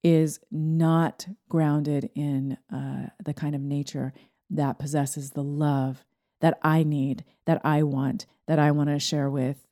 is 0.05 0.39
not 0.51 1.27
grounded 1.49 2.11
in 2.13 2.55
uh, 2.71 3.07
the 3.23 3.33
kind 3.33 3.55
of 3.55 3.61
nature 3.61 4.13
that 4.51 4.77
possesses 4.77 5.31
the 5.31 5.41
love 5.41 6.05
that 6.41 6.59
I 6.61 6.83
need, 6.83 7.23
that 7.45 7.59
I 7.65 7.81
want, 7.81 8.27
that 8.45 8.59
I 8.59 8.69
want 8.69 8.89
to 8.89 8.99
share 8.99 9.31
with, 9.31 9.65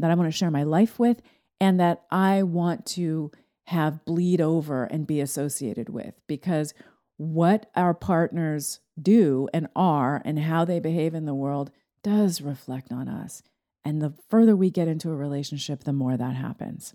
that 0.00 0.10
I 0.10 0.14
want 0.14 0.26
to 0.26 0.36
share 0.36 0.50
my 0.50 0.64
life 0.64 0.98
with, 0.98 1.22
and 1.60 1.78
that 1.78 2.02
I 2.10 2.42
want 2.42 2.84
to 2.86 3.30
have 3.66 4.04
bleed 4.04 4.40
over 4.40 4.86
and 4.86 5.06
be 5.06 5.20
associated 5.20 5.88
with. 5.88 6.14
Because 6.26 6.74
what 7.16 7.70
our 7.76 7.94
partners 7.94 8.80
do 9.00 9.48
and 9.54 9.68
are 9.76 10.20
and 10.24 10.40
how 10.40 10.64
they 10.64 10.80
behave 10.80 11.14
in 11.14 11.26
the 11.26 11.34
world 11.34 11.70
does 12.02 12.40
reflect 12.40 12.90
on 12.90 13.08
us. 13.08 13.40
And 13.84 14.02
the 14.02 14.14
further 14.28 14.56
we 14.56 14.68
get 14.68 14.88
into 14.88 15.12
a 15.12 15.16
relationship, 15.16 15.84
the 15.84 15.92
more 15.92 16.16
that 16.16 16.34
happens. 16.34 16.92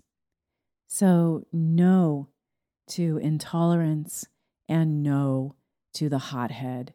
So, 0.86 1.46
no 1.54 2.28
to 2.92 3.18
intolerance 3.18 4.26
and 4.68 5.02
no 5.02 5.54
to 5.94 6.08
the 6.08 6.18
hothead 6.18 6.92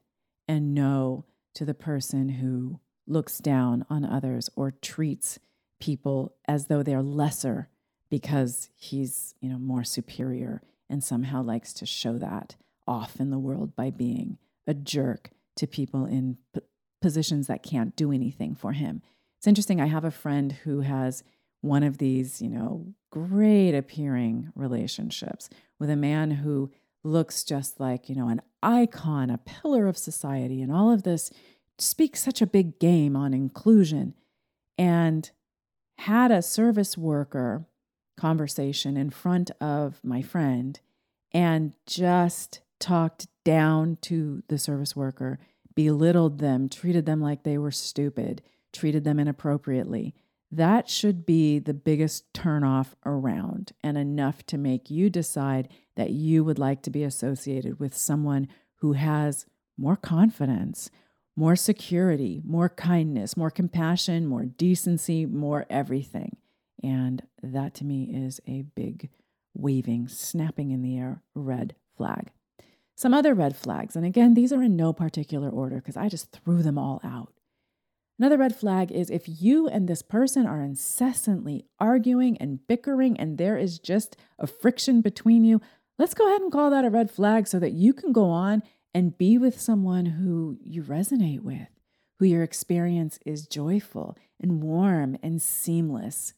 and 0.48 0.74
no 0.74 1.26
to 1.56 1.66
the 1.66 1.74
person 1.74 2.30
who 2.30 2.80
looks 3.08 3.40
down 3.40 3.86
on 3.90 4.06
others 4.06 4.50
or 4.56 4.72
treats 4.72 5.40
people 5.80 6.36
as 6.48 6.66
though 6.66 6.84
they're 6.84 7.02
lesser 7.02 7.70
because 8.10 8.70
he's, 8.76 9.34
you 9.42 9.50
know, 9.50 9.58
more 9.58 9.84
superior 9.84 10.62
and 10.90 11.04
somehow 11.04 11.42
likes 11.42 11.74
to 11.74 11.86
show 11.86 12.18
that 12.18 12.56
off 12.88 13.20
in 13.20 13.32
the 13.32 13.40
world 13.40 13.76
by 13.76 13.90
being 13.90 14.38
a 14.68 14.74
jerk 14.74 15.32
to 15.56 15.66
people 15.66 16.06
in 16.06 16.38
p- 16.54 16.62
positions 17.02 17.48
that 17.48 17.64
can't 17.64 17.96
do 17.96 18.12
anything 18.12 18.56
for 18.56 18.74
him. 18.74 19.02
It's 19.38 19.48
interesting. 19.48 19.82
I 19.82 19.88
have 19.88 20.06
a 20.06 20.12
friend 20.12 20.52
who 20.64 20.82
has 20.82 21.24
one 21.62 21.84
of 21.84 21.98
these, 21.98 22.42
you 22.42 22.50
know, 22.50 22.94
great 23.26 23.76
appearing 23.76 24.52
relationships 24.56 25.50
with 25.80 25.90
a 25.90 25.96
man 25.96 26.32
who 26.32 26.72
looks 27.04 27.44
just 27.44 27.80
like, 27.80 28.10
you 28.10 28.16
know, 28.16 28.28
an 28.28 28.42
icon, 28.62 29.30
a 29.30 29.38
pillar 29.38 29.88
of 29.88 29.98
society, 29.98 30.62
and 30.62 30.72
all 30.72 30.92
of 30.92 31.04
this 31.04 31.32
speaks 31.80 32.24
such 32.24 32.42
a 32.42 32.48
big 32.48 32.80
game 32.80 33.16
on 33.16 33.34
inclusion. 33.34 34.14
And 34.78 35.32
had 36.00 36.32
a 36.32 36.42
service 36.42 36.98
worker 36.98 37.66
conversation 38.18 38.98
in 38.98 39.10
front 39.10 39.52
of 39.60 40.00
my 40.04 40.22
friend 40.22 40.80
and 41.32 41.74
just 41.86 42.62
talked 42.80 43.28
down 43.44 43.98
to 44.02 44.44
the 44.48 44.58
service 44.58 44.96
worker, 44.96 45.40
belittled 45.76 46.40
them, 46.40 46.70
treated 46.70 47.06
them 47.06 47.22
like 47.22 47.44
they 47.44 47.58
were 47.58 47.72
stupid, 47.72 48.42
treated 48.72 49.04
them 49.04 49.20
inappropriately. 49.20 50.14
That 50.52 50.90
should 50.90 51.26
be 51.26 51.60
the 51.60 51.74
biggest 51.74 52.32
turnoff 52.34 52.94
around 53.06 53.74
and 53.84 53.98
enough 53.98 54.46
to 54.48 54.58
make 54.58 54.90
you 54.90 55.10
decide 55.10 55.68
that 55.96 56.12
you 56.12 56.44
would 56.44 56.58
like 56.58 56.82
to 56.84 56.90
be 56.90 57.04
associated 57.04 57.80
with 57.80 57.96
someone 57.96 58.48
who 58.76 58.94
has 58.94 59.46
more 59.78 59.98
confidence, 59.98 60.90
more 61.36 61.56
security, 61.56 62.42
more 62.46 62.70
kindness, 62.70 63.36
more 63.36 63.52
compassion, 63.52 64.26
more 64.26 64.46
decency, 64.46 65.26
more 65.26 65.66
everything. 65.70 66.38
And 66.82 67.24
that 67.44 67.74
to 67.76 67.86
me 67.86 68.12
is 68.14 68.40
a 68.48 68.62
big 68.62 69.10
waving, 69.54 70.08
snapping 70.08 70.72
in 70.72 70.82
the 70.82 70.98
air 70.98 71.24
red 71.36 71.76
flag. 71.98 72.32
Some 72.96 73.14
other 73.14 73.34
red 73.34 73.56
flags, 73.56 73.96
and 73.96 74.06
again, 74.06 74.34
these 74.34 74.52
are 74.52 74.64
in 74.64 74.76
no 74.76 74.94
particular 74.94 75.50
order 75.50 75.76
because 75.76 75.98
I 75.98 76.10
just 76.10 76.32
threw 76.32 76.64
them 76.64 76.78
all 76.78 77.00
out. 77.04 77.32
Another 78.20 78.38
red 78.38 78.56
flag 78.56 78.92
is 78.92 79.12
if 79.12 79.24
you 79.28 79.68
and 79.68 79.88
this 79.88 80.02
person 80.02 80.48
are 80.48 80.62
incessantly 80.62 81.66
arguing 81.80 82.38
and 82.38 82.66
bickering 82.68 83.20
and 83.20 83.38
there 83.38 83.58
is 83.58 83.78
just 83.78 84.18
a 84.40 84.48
friction 84.48 85.02
between 85.02 85.44
you, 85.44 85.62
let's 86.00 86.16
go 86.16 86.28
ahead 86.28 86.42
and 86.42 86.52
call 86.52 86.72
that 86.72 86.86
a 86.86 86.90
red 86.90 87.12
flag 87.12 87.48
so 87.48 87.60
that 87.60 87.74
you 87.74 87.94
can 87.94 88.12
go 88.12 88.26
on 88.26 88.64
and 88.94 89.18
be 89.18 89.38
with 89.38 89.62
someone 89.62 90.06
who 90.08 90.58
you 90.64 90.82
resonate 90.82 91.42
with, 91.42 91.68
who 92.18 92.26
your 92.26 92.42
experience 92.42 93.20
is 93.24 93.46
joyful 93.46 94.18
and 94.42 94.64
warm 94.64 95.18
and 95.22 95.40
seamless. 95.40 96.34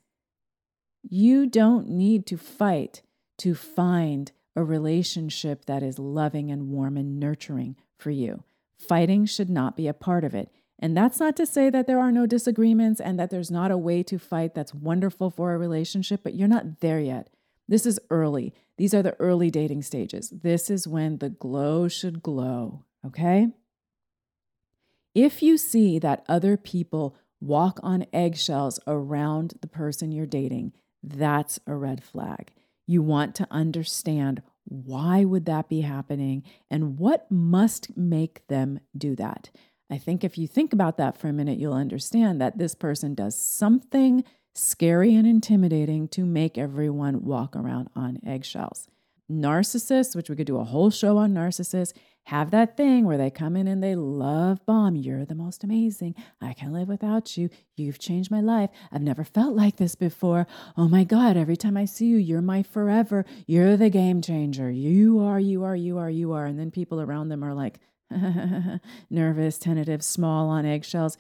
You 1.02 1.48
don't 1.48 1.88
need 1.88 2.28
to 2.28 2.38
fight 2.38 3.04
to 3.38 3.56
find 3.56 4.34
a 4.54 4.64
relationship 4.66 5.64
that 5.66 5.82
is 5.82 5.98
loving 5.98 6.52
and 6.52 6.70
warm 6.70 6.98
and 6.98 7.18
nurturing 7.18 7.78
for 7.98 8.12
you. 8.12 8.44
Fighting 8.78 9.26
should 9.26 9.50
not 9.50 9.78
be 9.78 9.88
a 9.88 9.94
part 9.94 10.26
of 10.26 10.36
it. 10.36 10.50
And 10.82 10.96
that's 10.96 11.20
not 11.20 11.36
to 11.36 11.46
say 11.46 11.70
that 11.70 11.88
there 11.88 12.00
are 12.00 12.12
no 12.12 12.26
disagreements 12.26 13.02
and 13.02 13.20
that 13.20 13.30
there's 13.30 13.52
not 13.52 13.70
a 13.70 13.78
way 13.78 14.02
to 14.04 14.18
fight 14.18 14.56
that's 14.56 14.74
wonderful 14.74 15.30
for 15.30 15.54
a 15.54 15.58
relationship, 15.58 16.22
but 16.24 16.36
you're 16.36 16.48
not 16.48 16.80
there 16.80 17.00
yet. 17.00 17.30
This 17.68 17.86
is 17.86 18.00
early. 18.10 18.54
These 18.78 18.94
are 18.94 19.04
the 19.04 19.20
early 19.20 19.52
dating 19.52 19.84
stages. 19.84 20.30
This 20.30 20.70
is 20.70 20.88
when 20.88 21.18
the 21.18 21.30
glow 21.30 21.88
should 21.88 22.24
glow, 22.24 22.86
okay? 23.06 23.50
If 25.14 25.44
you 25.44 25.58
see 25.58 26.00
that 26.00 26.24
other 26.30 26.56
people 26.56 27.18
walk 27.42 27.80
on 27.84 28.06
eggshells 28.14 28.80
around 28.88 29.56
the 29.62 29.68
person 29.68 30.12
you're 30.12 30.26
dating, 30.26 30.74
that's 31.04 31.60
a 31.68 31.76
red 31.76 32.04
flag. 32.04 32.52
You 32.88 33.02
want 33.02 33.36
to 33.36 33.48
understand 33.52 34.42
why 34.64 35.26
would 35.26 35.46
that 35.46 35.68
be 35.68 35.82
happening 35.82 36.44
and 36.70 36.98
what 36.98 37.30
must 37.30 37.98
make 37.98 38.46
them 38.48 38.80
do 38.98 39.16
that. 39.16 39.50
I 39.90 39.98
think 39.98 40.24
if 40.24 40.38
you 40.38 40.48
think 40.48 40.72
about 40.72 40.98
that 40.98 41.18
for 41.18 41.28
a 41.28 41.34
minute, 41.34 41.58
you'll 41.58 41.74
understand 41.74 42.40
that 42.40 42.58
this 42.58 42.76
person 42.76 43.16
does 43.16 43.36
something 43.36 44.24
scary 44.54 45.16
and 45.16 45.26
intimidating 45.26 46.08
to 46.10 46.26
make 46.26 46.58
everyone 46.58 47.24
walk 47.24 47.56
around 47.56 47.90
on 47.96 48.20
eggshells. 48.26 48.88
Narcissists, 49.32 50.16
which 50.16 50.30
we 50.30 50.36
could 50.36 50.48
do 50.48 50.58
a 50.58 50.64
whole 50.64 50.90
show 50.90 51.18
on 51.18 51.34
narcissists, 51.34 51.94
have 52.24 52.52
that 52.52 52.78
thing 52.78 53.06
where 53.06 53.18
they 53.18 53.30
come 53.32 53.56
in 53.56 53.68
and 53.68 53.82
they 53.82 53.96
love 53.96 54.64
bomb. 54.66 54.96
You're 54.96 55.26
the 55.26 55.36
most 55.36 55.64
amazing. 55.64 56.14
I 56.42 56.54
can't 56.54 56.74
live 56.74 56.88
without 56.88 57.38
you. 57.38 57.50
You've 57.76 58.00
changed 58.00 58.30
my 58.30 58.42
life. 58.42 58.70
I've 58.92 59.02
never 59.02 59.24
felt 59.24 59.56
like 59.56 59.78
this 59.78 59.96
before. 59.96 60.46
Oh 60.78 60.88
my 60.88 61.04
God, 61.04 61.38
every 61.38 61.58
time 61.58 61.78
I 61.78 61.86
see 61.86 62.06
you, 62.06 62.18
you're 62.18 62.42
my 62.42 62.62
forever. 62.62 63.26
You're 63.48 63.78
the 63.78 63.90
game 63.90 64.22
changer. 64.22 64.70
You 64.70 65.20
are, 65.20 65.40
you 65.40 65.64
are, 65.64 65.76
you 65.76 65.98
are, 65.98 66.10
you 66.10 66.34
are. 66.34 66.46
And 66.46 66.60
then 66.60 66.70
people 66.70 67.02
around 67.02 67.30
them 67.30 67.44
are 67.44 67.54
like, 67.54 67.80
nervous, 69.10 69.58
tentative, 69.58 70.04
small 70.04 70.50
on 70.50 70.66
eggshells. 70.66 71.18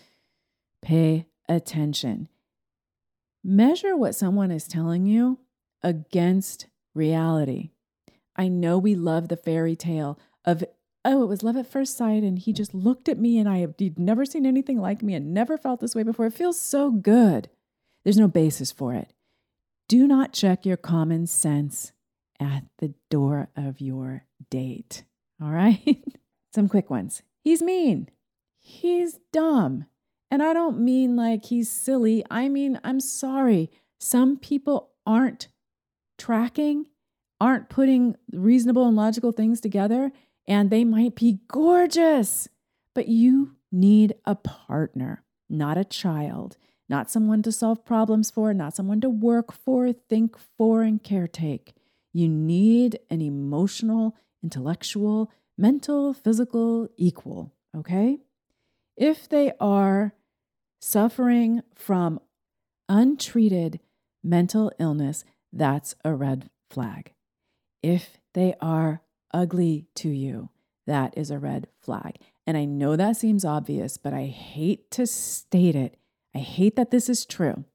Pay 0.81 1.27
attention. 1.47 2.27
Measure 3.43 3.95
what 3.95 4.15
someone 4.15 4.51
is 4.51 4.67
telling 4.67 5.05
you 5.05 5.39
against 5.81 6.67
reality. 6.93 7.71
I 8.35 8.47
know 8.47 8.77
we 8.77 8.95
love 8.95 9.27
the 9.27 9.37
fairy 9.37 9.75
tale 9.75 10.19
of, 10.45 10.63
oh, 11.05 11.23
it 11.23 11.27
was 11.27 11.43
love 11.43 11.57
at 11.57 11.71
first 11.71 11.97
sight, 11.97 12.23
and 12.23 12.39
he 12.39 12.53
just 12.53 12.73
looked 12.73 13.09
at 13.09 13.17
me, 13.17 13.37
and 13.37 13.47
I 13.47 13.59
have 13.59 13.75
never 13.97 14.25
seen 14.25 14.45
anything 14.45 14.79
like 14.79 15.01
me 15.01 15.13
and 15.13 15.33
never 15.33 15.57
felt 15.57 15.79
this 15.79 15.95
way 15.95 16.03
before. 16.03 16.25
It 16.27 16.33
feels 16.33 16.59
so 16.59 16.91
good. 16.91 17.49
There's 18.03 18.17
no 18.17 18.27
basis 18.27 18.71
for 18.71 18.93
it. 18.93 19.13
Do 19.87 20.07
not 20.07 20.33
check 20.33 20.65
your 20.65 20.77
common 20.77 21.27
sense 21.27 21.91
at 22.39 22.63
the 22.77 22.93
door 23.09 23.49
of 23.55 23.81
your 23.81 24.25
date. 24.49 25.03
All 25.41 25.49
right? 25.49 26.03
Some 26.53 26.69
quick 26.69 26.89
ones. 26.89 27.21
He's 27.41 27.61
mean. 27.61 28.09
He's 28.57 29.19
dumb. 29.31 29.85
And 30.31 30.43
I 30.43 30.53
don't 30.53 30.79
mean 30.79 31.15
like 31.15 31.45
he's 31.45 31.69
silly. 31.69 32.23
I 32.29 32.49
mean, 32.49 32.79
I'm 32.83 32.99
sorry. 32.99 33.71
Some 33.99 34.37
people 34.37 34.91
aren't 35.05 35.47
tracking, 36.17 36.87
aren't 37.41 37.69
putting 37.69 38.15
reasonable 38.31 38.87
and 38.87 38.95
logical 38.95 39.31
things 39.31 39.59
together, 39.59 40.11
and 40.47 40.69
they 40.69 40.83
might 40.83 41.15
be 41.15 41.39
gorgeous. 41.47 42.47
But 42.93 43.07
you 43.07 43.55
need 43.71 44.15
a 44.25 44.35
partner, 44.35 45.23
not 45.49 45.77
a 45.77 45.85
child, 45.85 46.57
not 46.87 47.09
someone 47.09 47.41
to 47.43 47.51
solve 47.51 47.85
problems 47.85 48.29
for, 48.31 48.53
not 48.53 48.75
someone 48.75 49.01
to 49.01 49.09
work 49.09 49.51
for, 49.51 49.91
think 49.93 50.37
for, 50.57 50.81
and 50.81 51.03
caretake. 51.03 51.73
You 52.13 52.27
need 52.27 52.99
an 53.09 53.21
emotional, 53.21 54.15
intellectual, 54.43 55.31
mental, 55.59 56.13
physical, 56.13 56.87
equal, 56.95 57.53
okay? 57.75 58.19
If 58.95 59.27
they 59.27 59.51
are 59.59 60.13
suffering 60.79 61.61
from 61.75 62.21
untreated 62.87 63.81
mental 64.23 64.71
illness, 64.79 65.25
that's 65.51 65.95
a 66.05 66.15
red 66.15 66.49
flag. 66.69 67.13
If 67.83 68.17
they 68.33 68.55
are 68.61 69.01
ugly 69.33 69.87
to 69.95 70.09
you, 70.09 70.49
that 70.87 71.17
is 71.17 71.29
a 71.29 71.37
red 71.39 71.67
flag. 71.81 72.15
And 72.47 72.57
I 72.57 72.65
know 72.65 72.95
that 72.95 73.17
seems 73.17 73.43
obvious, 73.43 73.97
but 73.97 74.13
I 74.13 74.25
hate 74.27 74.89
to 74.91 75.05
state 75.05 75.75
it. 75.75 75.97
I 76.33 76.39
hate 76.39 76.75
that 76.77 76.89
this 76.89 77.09
is 77.09 77.25
true. 77.25 77.65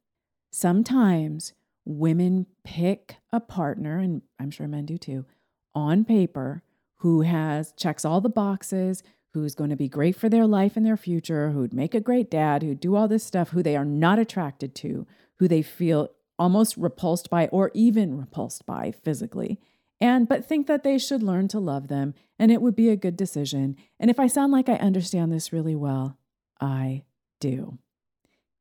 Sometimes 0.51 1.53
women 1.85 2.47
pick 2.65 3.17
a 3.31 3.41
partner, 3.41 3.99
and 3.99 4.23
I'm 4.41 4.51
sure 4.51 4.67
men 4.67 4.87
do 4.87 4.97
too, 4.97 5.27
on 5.75 6.05
paper 6.05 6.63
who 7.05 7.21
has 7.21 7.71
checks 7.73 8.03
all 8.03 8.23
the 8.23 8.31
boxes, 8.31 9.03
who's 9.35 9.55
going 9.55 9.69
to 9.69 9.77
be 9.77 9.89
great 9.89 10.17
for 10.17 10.31
their 10.31 10.47
life 10.47 10.75
and 10.75 10.87
their 10.87 10.97
future, 10.97 11.51
who'd 11.51 11.75
make 11.75 11.95
a 11.95 12.01
great 12.01 12.31
dad, 12.31 12.63
who'd 12.63 12.81
do 12.81 12.97
all 12.97 13.07
this 13.07 13.23
stuff, 13.23 13.51
who 13.51 13.63
they 13.63 13.77
are 13.77 13.85
not 13.85 14.19
attracted 14.19 14.75
to, 14.75 15.07
who 15.39 15.47
they 15.47 15.61
feel 15.61 16.09
almost 16.39 16.79
repulsed 16.79 17.29
by 17.29 17.47
or 17.49 17.71
even 17.75 18.17
repulsed 18.17 18.65
by 18.65 18.91
physically. 18.91 19.61
And 20.01 20.27
but 20.27 20.47
think 20.47 20.67
that 20.67 20.83
they 20.83 20.97
should 20.97 21.23
learn 21.23 21.47
to 21.49 21.61
love 21.61 21.89
them 21.89 22.15
and 22.39 22.51
it 22.51 22.63
would 22.63 22.75
be 22.75 22.89
a 22.89 22.97
good 22.97 23.19
decision. 23.19 23.77
And 24.01 24.11
if 24.11 24.19
I 24.19 24.27
sound 24.27 24.51
like 24.51 24.71
I 24.71 24.77
understand 24.77 25.31
this 25.31 25.53
really 25.53 25.75
well, 25.75 26.17
I 26.59 27.03
do. 27.39 27.77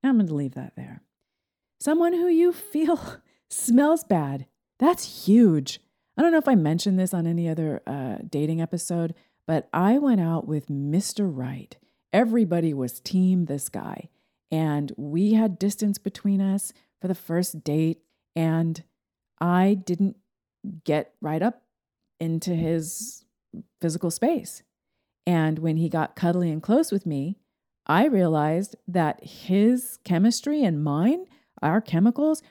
I'm 0.04 0.18
going 0.18 0.28
to 0.28 0.36
leave 0.36 0.56
that 0.56 0.76
there. 0.76 1.02
Someone 1.80 2.12
who 2.12 2.28
you 2.28 2.52
feel 2.52 3.22
smells 3.50 4.04
bad. 4.04 4.48
That's 4.80 5.26
huge. 5.28 5.80
I 6.18 6.22
don't 6.22 6.32
know 6.32 6.38
if 6.38 6.48
I 6.48 6.56
mentioned 6.56 7.00
this 7.00 7.14
on 7.14 7.26
any 7.26 7.50
other 7.50 7.82
uh, 7.88 8.18
dating 8.30 8.62
episode, 8.62 9.16
but 9.48 9.68
I 9.74 9.98
went 9.98 10.22
out 10.22 10.48
with 10.48 10.68
Mr. 10.68 11.30
Right. 11.32 11.76
Everybody 12.12 12.74
was 12.74 13.00
team 13.00 13.46
this 13.46 13.70
guy. 13.70 14.10
And 14.52 14.92
we 14.96 15.34
had 15.34 15.58
distance 15.58 15.98
between 15.98 16.40
us 16.40 16.74
for 17.02 17.08
the 17.08 17.16
first 17.16 17.64
date. 17.64 18.02
And 18.36 18.84
I 19.42 19.74
didn't 19.74 20.18
get 20.86 21.14
right 21.22 21.42
up 21.42 21.64
into 22.20 22.54
his 22.54 23.26
physical 23.82 24.12
space. 24.12 24.64
And 25.26 25.60
when 25.60 25.78
he 25.78 25.90
got 25.90 26.16
cuddly 26.16 26.52
and 26.52 26.62
close 26.62 26.92
with 26.92 27.06
me, 27.06 27.38
I 27.86 28.06
realized 28.06 28.76
that 28.88 29.24
his 29.24 29.98
chemistry 30.04 30.64
and 30.64 30.84
mine, 30.84 31.26
our 31.62 31.82
chemicals, 31.82 32.42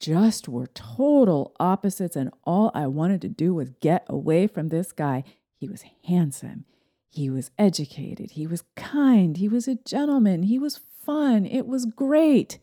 just 0.00 0.48
were 0.48 0.68
total 0.68 1.54
opposites. 1.58 2.16
And 2.16 2.30
all 2.44 2.70
I 2.74 2.86
wanted 2.86 3.20
to 3.22 3.28
do 3.28 3.54
was 3.54 3.70
get 3.80 4.04
away 4.08 4.46
from 4.46 4.68
this 4.68 4.92
guy. 4.92 5.24
He 5.56 5.68
was 5.68 5.84
handsome. 6.06 6.64
He 7.10 7.30
was 7.30 7.50
educated. 7.58 8.32
He 8.32 8.46
was 8.46 8.64
kind. 8.76 9.36
He 9.36 9.48
was 9.48 9.66
a 9.66 9.76
gentleman. 9.76 10.44
He 10.44 10.58
was 10.58 10.80
fun. 11.04 11.46
It 11.46 11.66
was 11.66 11.86
great. 11.86 12.58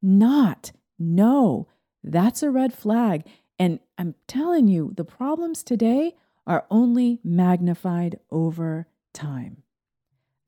Not, 0.00 0.72
no, 0.98 1.68
that's 2.02 2.42
a 2.42 2.50
red 2.50 2.72
flag. 2.72 3.24
And 3.58 3.78
I'm 3.96 4.14
telling 4.26 4.66
you, 4.66 4.92
the 4.96 5.04
problems 5.04 5.62
today 5.62 6.16
are 6.46 6.64
only 6.70 7.20
magnified 7.22 8.18
over 8.30 8.88
time. 9.12 9.62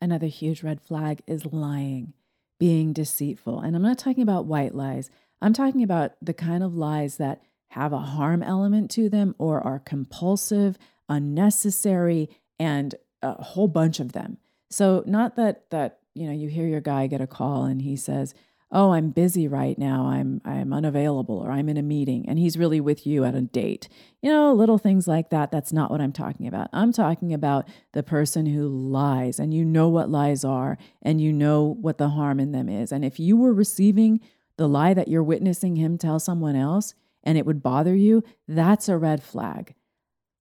Another 0.00 0.26
huge 0.26 0.62
red 0.62 0.80
flag 0.80 1.22
is 1.26 1.46
lying, 1.46 2.14
being 2.58 2.92
deceitful. 2.92 3.60
And 3.60 3.76
I'm 3.76 3.82
not 3.82 3.98
talking 3.98 4.22
about 4.22 4.46
white 4.46 4.74
lies, 4.74 5.10
I'm 5.44 5.52
talking 5.52 5.82
about 5.82 6.12
the 6.22 6.32
kind 6.32 6.62
of 6.62 6.74
lies 6.74 7.18
that 7.18 7.42
have 7.68 7.92
a 7.92 7.98
harm 7.98 8.42
element 8.42 8.90
to 8.92 9.10
them 9.10 9.34
or 9.36 9.60
are 9.60 9.78
compulsive, 9.78 10.78
unnecessary, 11.06 12.30
and 12.58 12.94
a 13.20 13.42
whole 13.42 13.68
bunch 13.68 14.00
of 14.00 14.12
them. 14.12 14.38
So 14.70 15.04
not 15.06 15.36
that 15.36 15.68
that 15.68 15.98
you 16.14 16.26
know 16.26 16.32
you 16.32 16.48
hear 16.48 16.66
your 16.66 16.80
guy 16.80 17.08
get 17.08 17.20
a 17.20 17.26
call 17.26 17.64
and 17.64 17.82
he 17.82 17.94
says, 17.94 18.32
"Oh, 18.72 18.92
I'm 18.92 19.10
busy 19.10 19.46
right 19.46 19.78
now. 19.78 20.06
I'm 20.06 20.40
I'm 20.46 20.72
unavailable 20.72 21.36
or 21.36 21.50
I'm 21.50 21.68
in 21.68 21.76
a 21.76 21.82
meeting." 21.82 22.26
And 22.26 22.38
he's 22.38 22.56
really 22.56 22.80
with 22.80 23.06
you 23.06 23.24
at 23.24 23.34
a 23.34 23.42
date. 23.42 23.90
You 24.22 24.30
know, 24.30 24.54
little 24.54 24.78
things 24.78 25.06
like 25.06 25.28
that. 25.28 25.50
That's 25.50 25.74
not 25.74 25.90
what 25.90 26.00
I'm 26.00 26.12
talking 26.12 26.46
about. 26.46 26.70
I'm 26.72 26.90
talking 26.90 27.34
about 27.34 27.68
the 27.92 28.02
person 28.02 28.46
who 28.46 28.66
lies 28.66 29.38
and 29.38 29.52
you 29.52 29.66
know 29.66 29.90
what 29.90 30.08
lies 30.08 30.42
are 30.42 30.78
and 31.02 31.20
you 31.20 31.34
know 31.34 31.76
what 31.82 31.98
the 31.98 32.08
harm 32.08 32.40
in 32.40 32.52
them 32.52 32.70
is. 32.70 32.92
And 32.92 33.04
if 33.04 33.20
you 33.20 33.36
were 33.36 33.52
receiving 33.52 34.20
the 34.56 34.68
lie 34.68 34.94
that 34.94 35.08
you're 35.08 35.22
witnessing 35.22 35.76
him 35.76 35.98
tell 35.98 36.18
someone 36.18 36.56
else 36.56 36.94
and 37.22 37.38
it 37.38 37.46
would 37.46 37.62
bother 37.62 37.94
you, 37.94 38.22
that's 38.46 38.88
a 38.88 38.96
red 38.96 39.22
flag. 39.22 39.74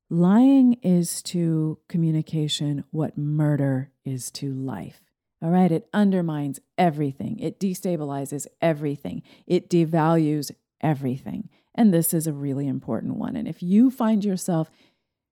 Lying 0.09 0.73
is 0.83 1.21
to 1.23 1.79
communication 1.87 2.83
what 2.91 3.17
murder 3.17 3.91
is 4.05 4.29
to 4.31 4.53
life. 4.53 5.01
All 5.41 5.49
right, 5.49 5.71
it 5.71 5.89
undermines 5.93 6.59
everything, 6.77 7.39
it 7.39 7.59
destabilizes 7.59 8.47
everything, 8.61 9.23
it 9.45 9.69
devalues 9.69 10.51
everything. 10.81 11.49
And 11.75 11.93
this 11.93 12.13
is 12.13 12.27
a 12.27 12.33
really 12.33 12.67
important 12.67 13.15
one. 13.15 13.35
And 13.35 13.47
if 13.47 13.63
you 13.63 13.89
find 13.89 14.23
yourself 14.23 14.69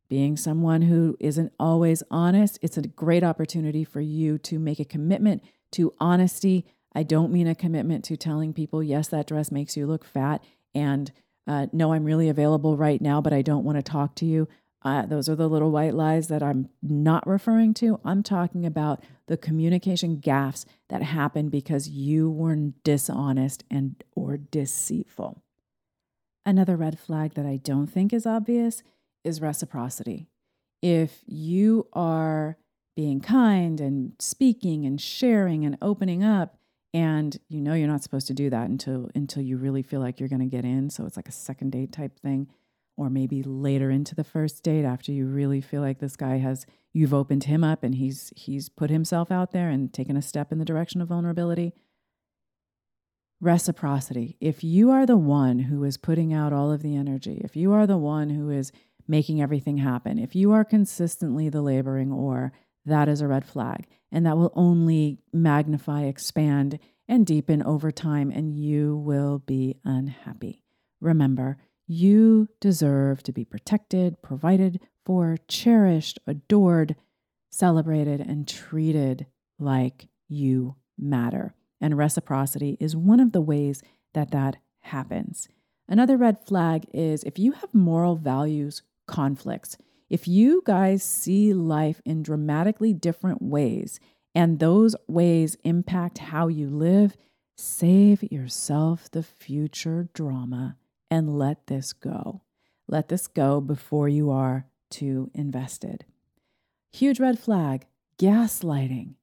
being 0.09 0.35
someone 0.35 0.81
who 0.81 1.15
isn't 1.19 1.53
always 1.59 2.03
honest, 2.11 2.59
it's 2.61 2.77
a 2.77 2.81
great 2.81 3.23
opportunity 3.23 3.85
for 3.85 4.01
you 4.01 4.37
to 4.39 4.59
make 4.59 4.79
a 4.79 4.85
commitment 4.85 5.43
to 5.71 5.93
honesty. 5.99 6.65
I 6.93 7.03
don't 7.03 7.31
mean 7.31 7.47
a 7.47 7.55
commitment 7.55 8.03
to 8.05 8.17
telling 8.17 8.53
people, 8.53 8.83
yes, 8.83 9.07
that 9.09 9.27
dress 9.27 9.51
makes 9.51 9.77
you 9.77 9.87
look 9.87 10.05
fat, 10.05 10.43
and 10.73 11.11
uh, 11.47 11.67
no, 11.71 11.93
I'm 11.93 12.03
really 12.03 12.29
available 12.29 12.77
right 12.77 13.01
now, 13.01 13.21
but 13.21 13.33
I 13.33 13.41
don't 13.41 13.63
want 13.63 13.77
to 13.77 13.83
talk 13.83 14.15
to 14.15 14.25
you. 14.25 14.47
Uh, 14.83 15.05
those 15.05 15.29
are 15.29 15.35
the 15.35 15.49
little 15.49 15.71
white 15.71 15.93
lies 15.93 16.27
that 16.27 16.41
I'm 16.41 16.69
not 16.81 17.27
referring 17.27 17.73
to. 17.75 17.99
I'm 18.03 18.23
talking 18.23 18.65
about 18.65 19.03
the 19.27 19.37
communication 19.37 20.17
gaffes 20.17 20.65
that 20.89 21.03
happen 21.03 21.49
because 21.49 21.87
you 21.87 22.29
were 22.29 22.55
dishonest 22.83 23.63
and 23.69 24.03
or 24.15 24.37
deceitful. 24.37 25.43
Another 26.45 26.75
red 26.75 26.99
flag 26.99 27.35
that 27.35 27.45
I 27.45 27.57
don't 27.57 27.87
think 27.87 28.11
is 28.11 28.25
obvious 28.25 28.81
is 29.23 29.41
reciprocity. 29.41 30.27
If 30.81 31.21
you 31.27 31.87
are 31.93 32.57
being 32.95 33.21
kind 33.21 33.79
and 33.79 34.13
speaking 34.19 34.85
and 34.85 34.99
sharing 34.99 35.63
and 35.63 35.77
opening 35.79 36.23
up 36.23 36.57
and 36.93 37.37
you 37.47 37.61
know 37.61 37.73
you're 37.73 37.87
not 37.87 38.03
supposed 38.03 38.27
to 38.27 38.33
do 38.33 38.49
that 38.49 38.69
until 38.69 39.09
until 39.15 39.41
you 39.41 39.57
really 39.57 39.81
feel 39.81 40.01
like 40.01 40.19
you're 40.19 40.29
going 40.29 40.41
to 40.41 40.45
get 40.45 40.65
in, 40.65 40.89
so 40.89 41.05
it's 41.05 41.17
like 41.17 41.29
a 41.29 41.33
second 41.33 41.71
date 41.71 41.91
type 41.91 42.19
thing 42.19 42.47
or 42.97 43.09
maybe 43.09 43.41
later 43.41 43.89
into 43.89 44.13
the 44.13 44.23
first 44.23 44.63
date 44.63 44.85
after 44.85 45.11
you 45.11 45.25
really 45.25 45.61
feel 45.61 45.81
like 45.81 45.99
this 45.99 46.15
guy 46.15 46.37
has 46.37 46.65
you've 46.93 47.13
opened 47.13 47.45
him 47.45 47.63
up 47.63 47.83
and 47.83 47.95
he's 47.95 48.31
he's 48.35 48.69
put 48.69 48.89
himself 48.89 49.31
out 49.31 49.51
there 49.51 49.69
and 49.69 49.93
taken 49.93 50.17
a 50.17 50.21
step 50.21 50.51
in 50.51 50.59
the 50.59 50.65
direction 50.65 51.01
of 51.01 51.07
vulnerability. 51.07 51.73
Reciprocity. 53.39 54.37
If 54.39 54.63
you 54.63 54.91
are 54.91 55.07
the 55.07 55.17
one 55.17 55.59
who 55.59 55.83
is 55.83 55.97
putting 55.97 56.31
out 56.31 56.53
all 56.53 56.71
of 56.71 56.83
the 56.83 56.95
energy 56.95 57.41
if 57.43 57.55
you 57.55 57.71
are 57.73 57.87
the 57.87 57.97
one 57.97 58.29
who 58.29 58.49
is 58.49 58.71
making 59.07 59.41
everything 59.41 59.77
happen 59.77 60.19
if 60.19 60.35
you 60.35 60.51
are 60.51 60.63
consistently 60.63 61.49
the 61.49 61.61
laboring 61.61 62.11
or 62.11 62.53
that 62.85 63.07
is 63.07 63.21
a 63.21 63.27
red 63.27 63.45
flag 63.45 63.87
and 64.11 64.25
that 64.25 64.37
will 64.37 64.51
only 64.55 65.19
magnify 65.33 66.03
expand 66.03 66.79
and 67.07 67.25
deepen 67.25 67.61
over 67.63 67.91
time 67.91 68.31
and 68.31 68.53
you 68.53 68.95
will 68.95 69.39
be 69.39 69.75
unhappy 69.83 70.63
remember 70.99 71.57
you 71.91 72.47
deserve 72.61 73.21
to 73.23 73.33
be 73.33 73.43
protected, 73.43 74.21
provided 74.21 74.79
for, 75.05 75.35
cherished, 75.49 76.19
adored, 76.25 76.95
celebrated, 77.49 78.21
and 78.21 78.47
treated 78.47 79.25
like 79.59 80.07
you 80.29 80.77
matter. 80.97 81.53
And 81.81 81.97
reciprocity 81.97 82.77
is 82.79 82.95
one 82.95 83.19
of 83.19 83.33
the 83.33 83.41
ways 83.41 83.81
that 84.13 84.31
that 84.31 84.55
happens. 84.79 85.49
Another 85.89 86.15
red 86.15 86.45
flag 86.45 86.85
is 86.93 87.25
if 87.25 87.37
you 87.37 87.51
have 87.51 87.73
moral 87.73 88.15
values 88.15 88.83
conflicts, 89.05 89.75
if 90.11 90.27
you 90.27 90.61
guys 90.65 91.03
see 91.03 91.53
life 91.53 92.01
in 92.03 92.21
dramatically 92.21 92.91
different 92.91 93.41
ways 93.41 93.97
and 94.35 94.59
those 94.59 94.93
ways 95.07 95.55
impact 95.63 96.17
how 96.17 96.49
you 96.49 96.67
live, 96.67 97.15
save 97.55 98.21
yourself 98.29 99.09
the 99.09 99.23
future 99.23 100.09
drama 100.13 100.75
and 101.09 101.39
let 101.39 101.67
this 101.67 101.93
go. 101.93 102.41
Let 102.89 103.07
this 103.07 103.27
go 103.27 103.61
before 103.61 104.09
you 104.09 104.29
are 104.31 104.65
too 104.89 105.31
invested. 105.33 106.03
Huge 106.91 107.21
red 107.21 107.39
flag 107.39 107.85
gaslighting. 108.19 109.13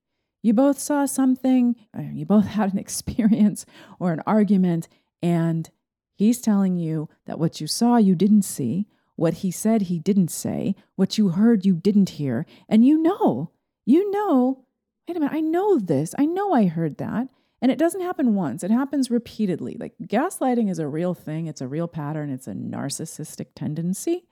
You 0.42 0.55
both 0.55 0.79
saw 0.79 1.05
something, 1.05 1.77
uh, 1.94 2.01
you 2.14 2.24
both 2.24 2.46
had 2.59 2.72
an 2.72 2.79
experience 2.79 3.66
or 4.01 4.14
an 4.14 4.22
argument, 4.27 4.88
and 5.20 5.68
he's 6.14 6.40
telling 6.40 6.79
you 6.79 7.11
that 7.27 7.38
what 7.38 7.61
you 7.61 7.66
saw 7.66 7.98
you 7.98 8.14
didn't 8.14 8.42
see, 8.42 8.87
what 9.19 9.35
he 9.35 9.51
said 9.51 9.83
he 9.83 9.99
didn't 9.99 10.31
say, 10.31 10.77
what 10.95 11.19
you 11.19 11.31
heard 11.31 11.67
you 11.67 11.75
didn't 11.75 12.11
hear, 12.11 12.47
and 12.69 12.87
you 12.87 13.03
know, 13.03 13.51
you 13.85 14.09
know, 14.13 14.65
wait 15.09 15.17
a 15.17 15.21
minute, 15.21 15.35
I 15.35 15.41
know 15.41 15.77
this, 15.77 16.15
I 16.17 16.25
know 16.25 16.53
I 16.53 16.67
heard 16.67 16.99
that. 16.99 17.29
And 17.61 17.73
it 17.73 17.79
doesn't 17.79 18.03
happen 18.03 18.37
once, 18.37 18.63
it 18.63 18.71
happens 18.71 19.11
repeatedly. 19.11 19.77
Like 19.81 19.95
gaslighting 20.01 20.71
is 20.71 20.79
a 20.79 20.87
real 20.87 21.15
thing, 21.15 21.49
it's 21.49 21.61
a 21.61 21.67
real 21.67 21.89
pattern, 21.89 22.31
it's 22.31 22.47
a 22.47 22.53
narcissistic 22.53 23.49
tendency. 23.57 24.25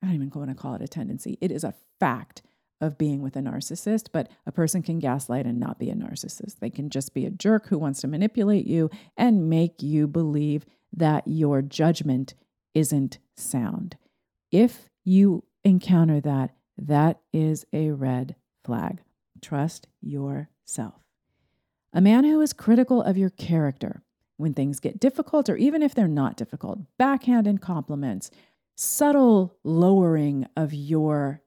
I 0.00 0.06
don't 0.06 0.14
even 0.14 0.30
want 0.32 0.50
to 0.50 0.54
call 0.54 0.74
it 0.74 0.82
a 0.82 0.86
tendency. 0.86 1.36
It 1.40 1.50
is 1.50 1.64
a 1.64 1.74
fact 1.98 2.42
of 2.80 2.96
being 2.96 3.20
with 3.22 3.34
a 3.34 3.40
narcissist, 3.40 4.10
but 4.12 4.30
a 4.46 4.52
person 4.52 4.82
can 4.82 5.00
gaslight 5.00 5.46
and 5.46 5.58
not 5.58 5.80
be 5.80 5.90
a 5.90 5.96
narcissist. 5.96 6.60
They 6.60 6.70
can 6.70 6.90
just 6.90 7.12
be 7.12 7.26
a 7.26 7.30
jerk 7.30 7.66
who 7.66 7.78
wants 7.78 8.02
to 8.02 8.06
manipulate 8.06 8.68
you 8.68 8.88
and 9.16 9.50
make 9.50 9.82
you 9.82 10.06
believe 10.06 10.64
that 10.92 11.26
your 11.26 11.60
judgment 11.60 12.34
isn't 12.72 13.18
sound. 13.34 13.96
If 14.50 14.88
you 15.04 15.44
encounter 15.64 16.20
that, 16.20 16.54
that 16.76 17.20
is 17.32 17.66
a 17.72 17.90
red 17.90 18.36
flag. 18.64 19.00
Trust 19.42 19.88
yourself. 20.00 20.94
A 21.92 22.00
man 22.00 22.24
who 22.24 22.40
is 22.40 22.52
critical 22.52 23.02
of 23.02 23.16
your 23.16 23.30
character 23.30 24.02
when 24.36 24.54
things 24.54 24.80
get 24.80 25.00
difficult, 25.00 25.48
or 25.48 25.56
even 25.56 25.82
if 25.82 25.94
they're 25.94 26.06
not 26.06 26.36
difficult, 26.36 26.78
backhanded 26.96 27.60
compliments, 27.60 28.30
subtle 28.76 29.56
lowering 29.64 30.46
of 30.56 30.72
your 30.72 31.42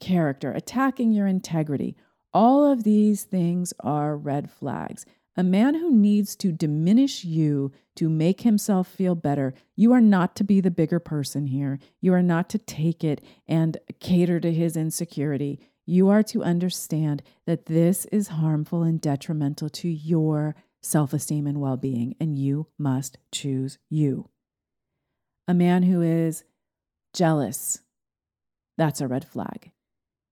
character, 0.00 0.50
attacking 0.50 1.12
your 1.12 1.26
integrity. 1.26 1.96
All 2.32 2.70
of 2.70 2.82
these 2.82 3.22
things 3.22 3.72
are 3.80 4.16
red 4.16 4.50
flags. 4.50 5.06
A 5.36 5.42
man 5.42 5.74
who 5.74 5.92
needs 5.92 6.36
to 6.36 6.52
diminish 6.52 7.24
you 7.24 7.72
to 7.96 8.08
make 8.08 8.42
himself 8.42 8.86
feel 8.86 9.14
better, 9.14 9.52
you 9.74 9.92
are 9.92 10.00
not 10.00 10.36
to 10.36 10.44
be 10.44 10.60
the 10.60 10.70
bigger 10.70 11.00
person 11.00 11.46
here. 11.46 11.80
You 12.00 12.14
are 12.14 12.22
not 12.22 12.48
to 12.50 12.58
take 12.58 13.02
it 13.02 13.22
and 13.48 13.76
cater 14.00 14.38
to 14.38 14.52
his 14.52 14.76
insecurity 14.76 15.60
you 15.86 16.08
are 16.08 16.22
to 16.22 16.42
understand 16.42 17.22
that 17.46 17.66
this 17.66 18.06
is 18.06 18.28
harmful 18.28 18.82
and 18.82 19.00
detrimental 19.00 19.68
to 19.68 19.88
your 19.88 20.56
self 20.82 21.12
esteem 21.12 21.46
and 21.46 21.60
well 21.60 21.76
being, 21.76 22.14
and 22.18 22.38
you 22.38 22.68
must 22.78 23.18
choose 23.32 23.78
you. 23.90 24.30
A 25.46 25.54
man 25.54 25.82
who 25.82 26.00
is 26.00 26.44
jealous, 27.12 27.80
that's 28.78 29.00
a 29.00 29.08
red 29.08 29.26
flag. 29.26 29.72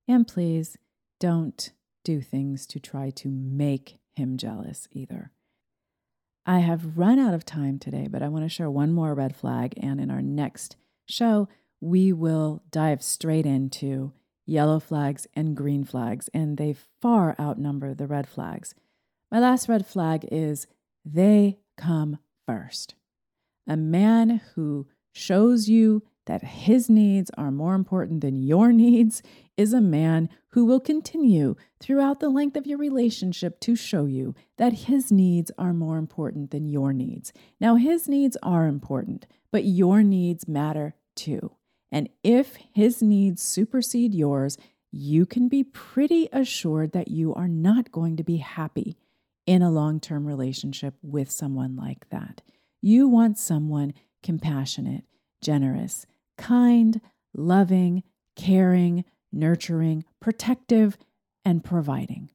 And 0.09 0.27
please 0.27 0.77
don't 1.21 1.71
do 2.05 2.21
things 2.21 2.67
to 2.67 2.81
try 2.81 3.11
to 3.11 3.29
make 3.29 3.99
him 4.15 4.37
jealous 4.37 4.89
either. 4.93 5.31
I 6.45 6.59
have 6.59 6.99
run 6.99 7.19
out 7.19 7.35
of 7.35 7.45
time 7.45 7.79
today, 7.79 8.09
but 8.11 8.23
I 8.23 8.29
want 8.29 8.45
to 8.45 8.49
share 8.49 8.71
one 8.71 8.93
more 8.93 9.15
red 9.15 9.37
flag. 9.37 9.75
And 9.77 10.01
in 10.01 10.11
our 10.11 10.23
next 10.23 10.77
show, 11.09 11.49
we 11.81 12.13
will 12.13 12.63
dive 12.71 13.03
straight 13.03 13.47
into 13.47 14.13
yellow 14.45 14.81
flags 14.81 15.27
and 15.35 15.57
green 15.57 15.85
flags, 15.85 16.29
and 16.35 16.57
they 16.57 16.75
far 17.01 17.37
outnumber 17.39 17.95
the 17.95 18.07
red 18.07 18.29
flags. 18.29 18.75
My 19.31 19.39
last 19.39 19.69
red 19.69 19.87
flag 19.87 20.27
is 20.31 20.67
they 21.05 21.59
come 21.77 22.19
first. 22.47 22.95
A 23.69 23.77
man 23.77 24.41
who 24.55 24.89
shows 25.13 25.69
you 25.69 26.03
that 26.27 26.43
his 26.43 26.89
needs 26.89 27.31
are 27.37 27.51
more 27.51 27.75
important 27.75 28.21
than 28.21 28.37
your 28.37 28.73
needs 28.73 29.23
is 29.57 29.73
a 29.73 29.81
man 29.81 30.29
who 30.49 30.65
will 30.65 30.81
continue 30.81 31.57
throughout 31.81 32.21
the 32.21 32.29
length 32.29 32.57
of 32.57 32.67
your 32.67 32.79
relationship 32.79 33.59
to 33.61 33.75
show 33.75 34.05
you 34.05 34.35
that 34.59 34.73
his 34.73 35.11
needs 35.11 35.51
are 35.59 35.73
more 35.73 35.97
important 35.97 36.51
than 36.51 36.69
your 36.69 36.93
needs. 36.93 37.33
Now, 37.61 37.77
his 37.77 38.09
needs 38.09 38.37
are 38.43 38.67
important, 38.67 39.27
but 39.51 39.65
your 39.65 40.03
needs 40.03 40.47
matter 40.47 40.95
too. 41.15 41.53
And 41.91 42.09
if 42.23 42.57
his 42.73 43.03
needs 43.03 43.43
supersede 43.43 44.15
yours, 44.15 44.57
you 44.91 45.27
can 45.27 45.49
be 45.49 45.65
pretty 45.65 46.29
assured 46.33 46.93
that 46.93 47.09
you 47.09 47.35
are 47.35 47.49
not 47.49 47.93
going 47.93 48.17
to 48.17 48.25
be 48.25 48.37
happy 48.39 48.97
in 49.47 49.63
a 49.63 49.71
long 49.71 50.01
term 50.01 50.27
relationship 50.27 50.95
with 51.03 51.31
someone 51.31 51.77
like 51.77 52.09
that. 52.11 52.43
You 52.81 53.09
want 53.09 53.39
someone 53.39 53.95
compassionate, 54.23 55.05
generous, 55.41 56.07
kind, 56.43 57.01
loving, 57.35 58.03
caring, 58.37 59.05
nurturing, 59.33 60.05
protective, 60.21 60.99
and 61.45 61.65
providing. 61.65 62.31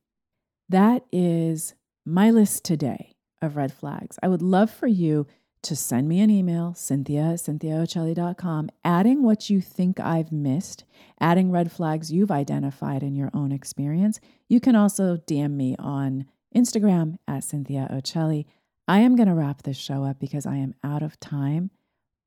That 0.70 1.06
is 1.12 1.76
my 2.06 2.32
list 2.32 2.64
today 2.64 3.16
of 3.42 3.58
red 3.58 3.74
flags. 3.74 4.18
I 4.24 4.28
would 4.28 4.42
love 4.42 4.72
for 4.72 4.88
you 4.88 5.28
to 5.64 5.76
send 5.76 6.08
me 6.08 6.22
an 6.22 6.30
email, 6.30 6.74
cynthia 6.74 7.24
at 7.24 7.40
cynthiaoccelli.com, 7.40 8.70
adding 8.86 9.24
what 9.24 9.50
you 9.50 9.60
think 9.60 10.00
I've 10.00 10.32
missed, 10.32 10.86
adding 11.20 11.52
red 11.52 11.72
flags 11.72 12.12
you've 12.12 12.32
identified 12.32 13.04
in 13.04 13.16
your 13.16 13.30
own 13.34 13.52
experience. 13.52 14.20
You 14.48 14.60
can 14.60 14.76
also 14.76 15.18
DM 15.18 15.52
me 15.52 15.76
on 15.78 16.26
Instagram 16.56 17.18
at 17.28 17.44
Cynthia 17.44 17.90
Occelli. 17.92 18.46
I 18.88 19.00
am 19.00 19.16
going 19.18 19.28
to 19.28 19.34
wrap 19.34 19.64
this 19.64 19.78
show 19.78 20.04
up 20.04 20.20
because 20.20 20.46
I 20.46 20.56
am 20.56 20.76
out 20.84 21.04
of 21.04 21.20
time, 21.20 21.72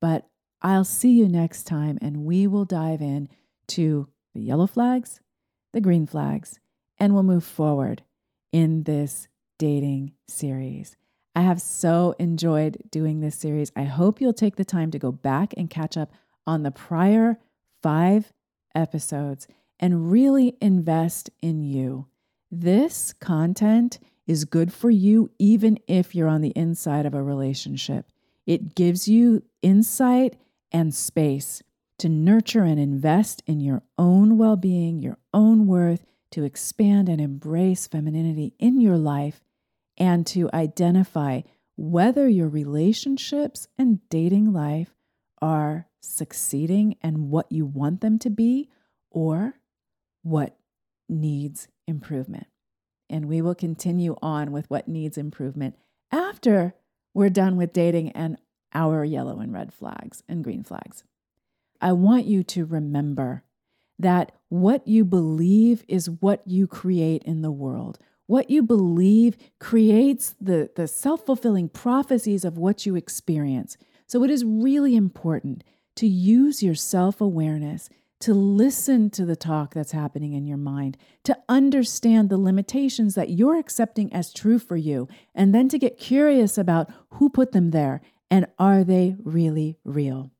but 0.00 0.26
I'll 0.62 0.84
see 0.84 1.12
you 1.12 1.28
next 1.28 1.64
time 1.64 1.98
and 2.02 2.24
we 2.24 2.46
will 2.46 2.64
dive 2.64 3.00
in 3.00 3.28
to 3.68 4.08
the 4.34 4.40
yellow 4.40 4.66
flags, 4.66 5.20
the 5.72 5.80
green 5.80 6.06
flags, 6.06 6.58
and 6.98 7.14
we'll 7.14 7.22
move 7.22 7.44
forward 7.44 8.02
in 8.52 8.82
this 8.82 9.28
dating 9.58 10.12
series. 10.28 10.96
I 11.34 11.42
have 11.42 11.62
so 11.62 12.14
enjoyed 12.18 12.82
doing 12.90 13.20
this 13.20 13.36
series. 13.36 13.72
I 13.76 13.84
hope 13.84 14.20
you'll 14.20 14.32
take 14.32 14.56
the 14.56 14.64
time 14.64 14.90
to 14.90 14.98
go 14.98 15.12
back 15.12 15.54
and 15.56 15.70
catch 15.70 15.96
up 15.96 16.12
on 16.46 16.62
the 16.62 16.70
prior 16.70 17.38
five 17.82 18.32
episodes 18.74 19.46
and 19.78 20.10
really 20.10 20.56
invest 20.60 21.30
in 21.40 21.62
you. 21.62 22.06
This 22.50 23.12
content 23.12 23.98
is 24.26 24.44
good 24.44 24.72
for 24.72 24.90
you 24.90 25.30
even 25.38 25.78
if 25.86 26.14
you're 26.14 26.28
on 26.28 26.40
the 26.40 26.52
inside 26.56 27.06
of 27.06 27.14
a 27.14 27.22
relationship. 27.22 28.06
It 28.46 28.74
gives 28.74 29.08
you 29.08 29.42
insight 29.62 30.36
and 30.72 30.94
space 30.94 31.62
to 31.98 32.08
nurture 32.08 32.62
and 32.64 32.80
invest 32.80 33.42
in 33.46 33.60
your 33.60 33.82
own 33.98 34.38
well 34.38 34.56
being, 34.56 35.00
your 35.00 35.18
own 35.34 35.66
worth, 35.66 36.04
to 36.30 36.44
expand 36.44 37.08
and 37.08 37.20
embrace 37.20 37.86
femininity 37.86 38.54
in 38.58 38.80
your 38.80 38.96
life, 38.96 39.42
and 39.98 40.26
to 40.26 40.48
identify 40.54 41.42
whether 41.76 42.28
your 42.28 42.48
relationships 42.48 43.68
and 43.76 44.00
dating 44.08 44.52
life 44.52 44.94
are 45.42 45.88
succeeding 46.00 46.96
and 47.02 47.30
what 47.30 47.50
you 47.50 47.66
want 47.66 48.00
them 48.00 48.18
to 48.18 48.30
be 48.30 48.68
or 49.10 49.54
what 50.22 50.56
needs 51.08 51.68
improvement. 51.86 52.46
And 53.08 53.26
we 53.26 53.42
will 53.42 53.54
continue 53.54 54.16
on 54.22 54.52
with 54.52 54.70
what 54.70 54.88
needs 54.88 55.18
improvement 55.18 55.76
after 56.12 56.74
we're 57.12 57.28
done 57.28 57.56
with 57.56 57.72
dating 57.72 58.10
and 58.12 58.38
our 58.74 59.04
yellow 59.04 59.40
and 59.40 59.52
red 59.52 59.72
flags 59.72 60.22
and 60.28 60.44
green 60.44 60.62
flags. 60.62 61.04
I 61.80 61.92
want 61.92 62.26
you 62.26 62.42
to 62.44 62.64
remember 62.64 63.44
that 63.98 64.32
what 64.48 64.86
you 64.86 65.04
believe 65.04 65.84
is 65.88 66.10
what 66.10 66.42
you 66.46 66.66
create 66.66 67.22
in 67.24 67.42
the 67.42 67.50
world. 67.50 67.98
What 68.26 68.48
you 68.48 68.62
believe 68.62 69.36
creates 69.58 70.34
the, 70.40 70.70
the 70.76 70.86
self 70.86 71.26
fulfilling 71.26 71.68
prophecies 71.68 72.44
of 72.44 72.56
what 72.56 72.86
you 72.86 72.96
experience. 72.96 73.76
So 74.06 74.24
it 74.24 74.30
is 74.30 74.44
really 74.44 74.96
important 74.96 75.64
to 75.96 76.06
use 76.06 76.62
your 76.62 76.74
self 76.74 77.20
awareness 77.20 77.90
to 78.20 78.34
listen 78.34 79.08
to 79.08 79.24
the 79.24 79.36
talk 79.36 79.72
that's 79.72 79.92
happening 79.92 80.34
in 80.34 80.46
your 80.46 80.58
mind, 80.58 80.96
to 81.24 81.36
understand 81.48 82.28
the 82.28 82.36
limitations 82.36 83.14
that 83.14 83.30
you're 83.30 83.58
accepting 83.58 84.12
as 84.12 84.32
true 84.32 84.58
for 84.58 84.76
you, 84.76 85.08
and 85.34 85.54
then 85.54 85.68
to 85.70 85.78
get 85.78 85.98
curious 85.98 86.58
about 86.58 86.90
who 87.14 87.30
put 87.30 87.52
them 87.52 87.70
there 87.70 88.02
and 88.30 88.46
are 88.58 88.84
they 88.84 89.16
really 89.24 89.78
real. 89.84 90.30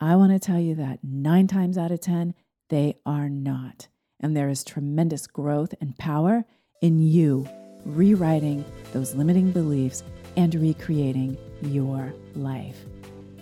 I 0.00 0.16
want 0.16 0.32
to 0.32 0.38
tell 0.38 0.60
you 0.60 0.74
that 0.74 0.98
nine 1.02 1.46
times 1.46 1.78
out 1.78 1.90
of 1.90 2.00
10, 2.00 2.34
they 2.68 2.96
are 3.06 3.28
not. 3.28 3.88
And 4.20 4.36
there 4.36 4.48
is 4.48 4.64
tremendous 4.64 5.26
growth 5.26 5.74
and 5.80 5.96
power 5.96 6.44
in 6.82 6.98
you 6.98 7.48
rewriting 7.84 8.64
those 8.92 9.14
limiting 9.14 9.52
beliefs 9.52 10.02
and 10.36 10.54
recreating 10.54 11.38
your 11.62 12.12
life. 12.34 12.84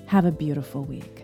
Have 0.07 0.27
a 0.27 0.31
beautiful 0.31 0.85
week. 0.85 1.24